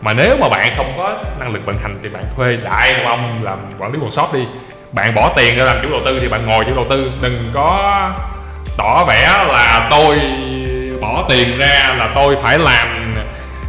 Mà 0.00 0.12
nếu 0.12 0.36
mà 0.40 0.48
bạn 0.48 0.72
không 0.76 0.92
có 0.96 1.18
năng 1.38 1.52
lực 1.52 1.66
vận 1.66 1.78
hành 1.78 1.98
thì 2.02 2.08
bạn 2.08 2.24
thuê 2.36 2.56
đại 2.56 2.92
một 2.92 3.04
ông 3.06 3.44
làm 3.44 3.58
quản 3.78 3.92
lý 3.92 3.98
workshop 3.98 4.32
đi 4.32 4.46
bạn 4.92 5.14
bỏ 5.14 5.30
tiền 5.36 5.56
ra 5.56 5.64
làm 5.64 5.80
chủ 5.82 5.88
đầu 5.90 6.00
tư 6.04 6.18
thì 6.20 6.28
bạn 6.28 6.46
ngồi 6.46 6.64
chủ 6.64 6.74
đầu 6.74 6.86
tư. 6.90 7.12
Đừng 7.20 7.50
có 7.54 8.10
tỏ 8.76 9.04
vẻ 9.04 9.44
là 9.48 9.88
tôi 9.90 10.20
bỏ 11.00 11.24
tiền 11.28 11.58
ra 11.58 11.94
là 11.98 12.08
tôi 12.14 12.36
phải 12.42 12.58
làm 12.58 13.14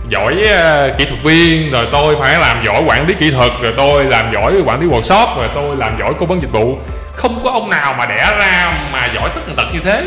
giỏi 0.09 0.43
ờ, 0.51 0.89
kỹ 0.97 1.05
thuật 1.05 1.23
viên, 1.23 1.71
rồi 1.71 1.87
tôi 1.91 2.15
phải 2.19 2.39
làm 2.39 2.63
giỏi 2.65 2.83
quản 2.85 3.07
lý 3.07 3.13
kỹ 3.13 3.31
thuật, 3.31 3.51
rồi 3.61 3.73
tôi 3.77 4.05
làm 4.05 4.31
giỏi 4.33 4.53
quản 4.65 4.81
lý 4.81 4.87
workshop, 4.87 5.37
rồi 5.37 5.49
tôi 5.55 5.75
làm 5.75 5.99
giỏi 5.99 6.13
cố 6.19 6.25
vấn 6.25 6.39
dịch 6.41 6.51
vụ. 6.51 6.77
Không 7.15 7.41
có 7.43 7.51
ông 7.51 7.69
nào 7.69 7.93
mà 7.93 8.05
đẻ 8.05 8.31
ra 8.39 8.73
mà 8.91 9.05
giỏi 9.15 9.29
tất 9.35 9.41
tần 9.45 9.55
tật 9.55 9.73
như 9.73 9.79
thế. 9.79 10.03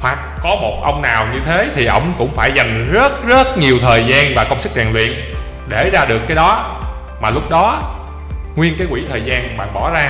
Hoặc 0.00 0.18
có 0.42 0.56
một 0.56 0.80
ông 0.84 1.02
nào 1.02 1.26
như 1.32 1.38
thế 1.46 1.66
thì 1.74 1.86
ông 1.86 2.12
cũng 2.18 2.34
phải 2.34 2.52
dành 2.54 2.92
rất 2.92 3.24
rất 3.26 3.58
nhiều 3.58 3.78
thời 3.82 4.04
gian 4.04 4.32
và 4.36 4.44
công 4.44 4.58
sức 4.58 4.72
rèn 4.74 4.92
luyện 4.92 5.32
để 5.68 5.90
ra 5.92 6.04
được 6.04 6.20
cái 6.28 6.34
đó. 6.34 6.80
Mà 7.22 7.30
lúc 7.30 7.50
đó, 7.50 7.82
nguyên 8.56 8.74
cái 8.78 8.86
quỹ 8.90 9.02
thời 9.10 9.22
gian 9.22 9.56
bạn 9.58 9.68
bỏ 9.74 9.90
ra 9.94 10.08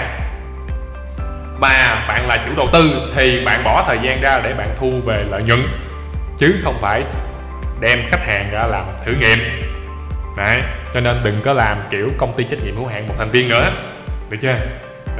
mà 1.60 2.04
bạn 2.08 2.28
là 2.28 2.44
chủ 2.46 2.52
đầu 2.56 2.66
tư 2.72 3.10
thì 3.14 3.44
bạn 3.44 3.64
bỏ 3.64 3.84
thời 3.86 3.98
gian 4.02 4.20
ra 4.20 4.40
để 4.44 4.54
bạn 4.54 4.68
thu 4.78 4.92
về 5.06 5.24
lợi 5.30 5.42
nhuận 5.42 5.64
chứ 6.38 6.54
không 6.62 6.78
phải 6.80 7.02
đem 7.80 7.98
khách 8.08 8.26
hàng 8.26 8.50
ra 8.52 8.66
làm 8.66 8.84
thử 9.04 9.12
nghiệm. 9.12 9.38
Đấy, 10.36 10.60
cho 10.94 11.00
nên 11.00 11.20
đừng 11.24 11.40
có 11.44 11.52
làm 11.52 11.82
kiểu 11.90 12.08
công 12.18 12.34
ty 12.36 12.44
trách 12.44 12.60
nhiệm 12.64 12.76
hữu 12.76 12.86
hạn 12.86 13.08
một 13.08 13.14
thành 13.18 13.30
viên 13.30 13.48
nữa. 13.48 13.70
Được 14.30 14.36
chưa? 14.40 14.56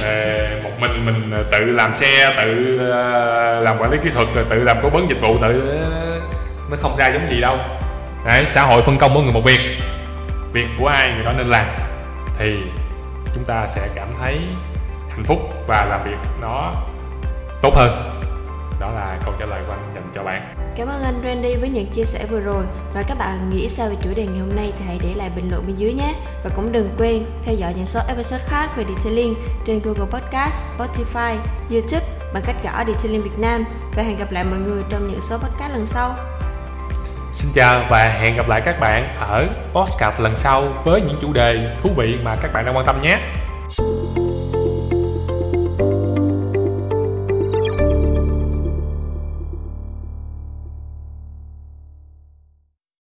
Ờ, 0.01 0.47
một 0.63 0.71
mình 0.79 1.05
mình 1.05 1.43
tự 1.51 1.59
làm 1.59 1.93
xe 1.93 2.33
tự 2.37 2.77
ờ, 2.91 3.61
làm 3.61 3.77
quản 3.77 3.91
lý 3.91 3.97
kỹ 4.03 4.09
thuật 4.09 4.27
rồi 4.35 4.45
tự 4.49 4.63
làm 4.63 4.77
cố 4.81 4.89
vấn 4.89 5.09
dịch 5.09 5.21
vụ 5.21 5.37
tự 5.41 5.79
ờ, 5.81 6.19
nó 6.71 6.77
không 6.81 6.97
ra 6.97 7.07
giống 7.07 7.29
gì 7.29 7.41
đâu. 7.41 7.57
Đấy, 8.25 8.43
xã 8.47 8.61
hội 8.61 8.81
phân 8.81 8.97
công 8.97 9.13
mỗi 9.13 9.23
người 9.23 9.33
một 9.33 9.43
việc. 9.43 9.59
Việc 10.53 10.67
của 10.79 10.87
ai 10.87 11.13
người 11.13 11.23
đó 11.23 11.31
nên 11.37 11.47
làm. 11.47 11.65
Thì 12.37 12.57
chúng 13.33 13.43
ta 13.43 13.67
sẽ 13.67 13.81
cảm 13.95 14.07
thấy 14.21 14.39
hạnh 15.21 15.27
phúc 15.27 15.39
và 15.67 15.85
làm 15.85 16.03
việc 16.03 16.17
nó 16.41 16.73
tốt 17.61 17.73
hơn. 17.75 18.21
Đó 18.79 18.91
là 18.91 19.17
câu 19.25 19.33
trả 19.39 19.45
lời 19.45 19.61
của 19.67 19.73
anh 19.73 19.91
dành 19.95 20.11
cho 20.15 20.23
bạn. 20.23 20.55
Cảm 20.75 20.87
ơn 20.87 21.03
anh 21.03 21.21
Randy 21.23 21.55
với 21.55 21.69
những 21.69 21.85
chia 21.85 22.03
sẻ 22.03 22.25
vừa 22.29 22.39
rồi. 22.39 22.63
Và 22.93 23.03
các 23.07 23.17
bạn 23.17 23.49
nghĩ 23.49 23.69
sao 23.69 23.89
về 23.89 23.95
chủ 24.03 24.09
đề 24.15 24.25
ngày 24.25 24.39
hôm 24.39 24.55
nay 24.55 24.73
thì 24.77 24.85
hãy 24.87 24.99
để 25.01 25.13
lại 25.15 25.29
bình 25.35 25.49
luận 25.51 25.63
bên 25.67 25.75
dưới 25.75 25.93
nhé. 25.93 26.13
Và 26.43 26.49
cũng 26.55 26.71
đừng 26.71 26.89
quên 26.97 27.25
theo 27.43 27.55
dõi 27.55 27.73
những 27.73 27.85
số 27.85 27.99
episode 28.07 28.43
khác 28.47 28.69
về 28.77 28.85
Detailing 28.89 29.35
trên 29.65 29.81
Google 29.83 30.05
Podcast, 30.11 30.69
Spotify, 30.77 31.35
YouTube 31.71 32.05
bằng 32.33 32.43
cách 32.45 32.55
gõ 32.63 32.83
Detailing 32.87 33.23
Việt 33.23 33.39
Nam. 33.39 33.63
Và 33.95 34.03
hẹn 34.03 34.17
gặp 34.17 34.31
lại 34.31 34.43
mọi 34.43 34.59
người 34.59 34.83
trong 34.89 35.07
những 35.07 35.21
số 35.21 35.37
podcast 35.37 35.73
lần 35.73 35.85
sau. 35.85 36.15
Xin 37.33 37.51
chào 37.53 37.83
và 37.89 38.07
hẹn 38.07 38.35
gặp 38.35 38.47
lại 38.47 38.61
các 38.65 38.79
bạn 38.79 39.15
ở 39.19 39.47
podcast 39.73 40.19
lần 40.19 40.35
sau 40.35 40.63
với 40.83 41.01
những 41.01 41.17
chủ 41.21 41.33
đề 41.33 41.77
thú 41.81 41.89
vị 41.97 42.17
mà 42.23 42.35
các 42.35 42.53
bạn 42.53 42.65
đang 42.65 42.77
quan 42.77 42.85
tâm 42.85 42.99
nhé. 42.99 43.19